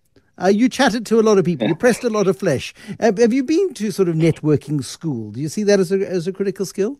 Uh, 0.42 0.48
you 0.48 0.68
chatted 0.68 1.04
to 1.06 1.20
a 1.20 1.24
lot 1.28 1.36
of 1.38 1.44
people. 1.44 1.68
You 1.68 1.76
pressed 1.76 2.04
a 2.04 2.10
lot 2.10 2.26
of 2.26 2.38
flesh. 2.38 2.74
Uh, 2.98 3.12
have 3.18 3.32
you 3.34 3.44
been 3.44 3.74
to 3.74 3.92
sort 3.92 4.08
of 4.08 4.16
networking 4.16 4.82
school? 4.82 5.30
Do 5.30 5.40
you 5.40 5.50
see 5.50 5.62
that 5.64 5.78
as 5.78 5.92
a 5.92 5.98
as 6.08 6.26
a 6.26 6.32
critical 6.32 6.64
skill? 6.64 6.98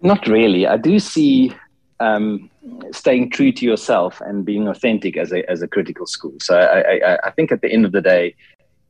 Not 0.00 0.26
really. 0.26 0.66
I 0.66 0.78
do 0.78 0.98
see 0.98 1.52
um, 2.00 2.50
staying 2.92 3.30
true 3.30 3.52
to 3.52 3.64
yourself 3.64 4.20
and 4.20 4.44
being 4.44 4.68
authentic 4.68 5.16
as 5.16 5.32
a 5.32 5.48
as 5.50 5.62
a 5.62 5.68
critical 5.68 6.06
school. 6.06 6.34
So 6.40 6.58
I, 6.58 7.12
I, 7.12 7.18
I 7.24 7.30
think 7.30 7.52
at 7.52 7.60
the 7.62 7.70
end 7.70 7.84
of 7.84 7.92
the 7.92 8.00
day, 8.00 8.34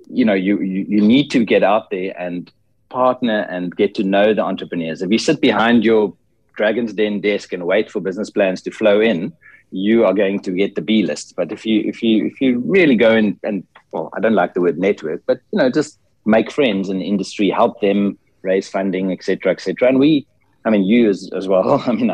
you 0.09 0.25
know, 0.25 0.35
you, 0.35 0.61
you 0.61 0.85
you 0.89 1.01
need 1.01 1.31
to 1.31 1.45
get 1.45 1.63
out 1.63 1.91
there 1.91 2.15
and 2.19 2.51
partner 2.89 3.41
and 3.51 3.75
get 3.77 3.95
to 3.97 4.03
know 4.03 4.35
the 4.35 4.43
entrepreneurs. 4.43 5.03
If 5.03 5.11
you 5.11 5.19
sit 5.19 5.41
behind 5.41 5.85
your 5.85 6.15
Dragon's 6.57 6.93
Den 6.93 7.21
desk 7.21 7.53
and 7.53 7.67
wait 7.67 7.91
for 7.91 8.01
business 8.01 8.31
plans 8.31 8.63
to 8.63 8.71
flow 8.71 9.01
in, 9.01 9.33
you 9.71 10.05
are 10.05 10.15
going 10.15 10.41
to 10.41 10.53
get 10.53 10.75
the 10.75 10.83
B 10.83 11.03
list. 11.03 11.35
But 11.37 11.53
if 11.53 11.67
you 11.67 11.83
if 11.85 12.03
you 12.03 12.27
if 12.27 12.41
you 12.41 12.61
really 12.65 12.97
go 12.97 13.15
in 13.15 13.39
and 13.43 13.67
well, 13.93 14.11
I 14.15 14.21
don't 14.21 14.35
like 14.35 14.55
the 14.55 14.61
word 14.61 14.79
network, 14.79 15.23
but 15.27 15.41
you 15.53 15.59
know, 15.59 15.71
just 15.71 15.99
make 16.25 16.51
friends 16.51 16.89
in 16.89 16.99
the 16.99 17.07
industry, 17.07 17.49
help 17.49 17.81
them 17.81 18.19
raise 18.43 18.69
funding, 18.69 19.13
etc., 19.13 19.53
etc. 19.53 19.89
And 19.89 19.99
we 19.99 20.27
I 20.65 20.71
mean, 20.71 20.85
you 20.85 21.09
as, 21.09 21.31
as 21.35 21.49
well. 21.49 21.83
I 21.87 21.93
mean, 21.93 22.11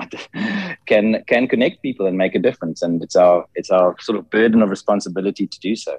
can 0.86 1.22
can 1.26 1.48
connect 1.48 1.82
people 1.82 2.06
and 2.06 2.16
make 2.16 2.34
a 2.34 2.38
difference, 2.38 2.82
and 2.82 3.02
it's 3.02 3.16
our 3.16 3.46
it's 3.54 3.70
our 3.70 3.96
sort 4.00 4.18
of 4.18 4.30
burden 4.30 4.62
of 4.62 4.70
responsibility 4.70 5.46
to 5.46 5.60
do 5.60 5.76
so. 5.76 5.98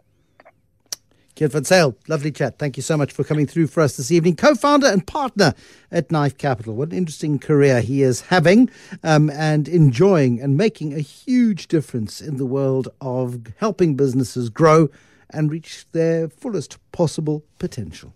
Keet 1.35 1.51
Van 1.51 1.63
Zyl, 1.63 1.97
lovely 2.07 2.31
chat. 2.31 2.57
Thank 2.57 2.77
you 2.77 2.83
so 2.83 2.95
much 2.95 3.11
for 3.11 3.25
coming 3.25 3.45
through 3.45 3.67
for 3.67 3.81
us 3.81 3.97
this 3.97 4.09
evening. 4.09 4.37
Co-founder 4.37 4.87
and 4.87 5.05
partner 5.05 5.53
at 5.91 6.09
Knife 6.09 6.37
Capital. 6.37 6.75
What 6.75 6.91
an 6.91 6.97
interesting 6.97 7.39
career 7.39 7.81
he 7.81 8.03
is 8.03 8.21
having 8.21 8.69
um, 9.03 9.29
and 9.29 9.67
enjoying 9.67 10.39
and 10.39 10.55
making 10.55 10.93
a 10.93 10.99
huge 10.99 11.67
difference 11.67 12.21
in 12.21 12.37
the 12.37 12.45
world 12.45 12.87
of 13.01 13.47
helping 13.57 13.95
businesses 13.95 14.47
grow 14.49 14.87
and 15.29 15.51
reach 15.51 15.85
their 15.91 16.29
fullest 16.29 16.77
possible 16.93 17.43
potential. 17.59 18.13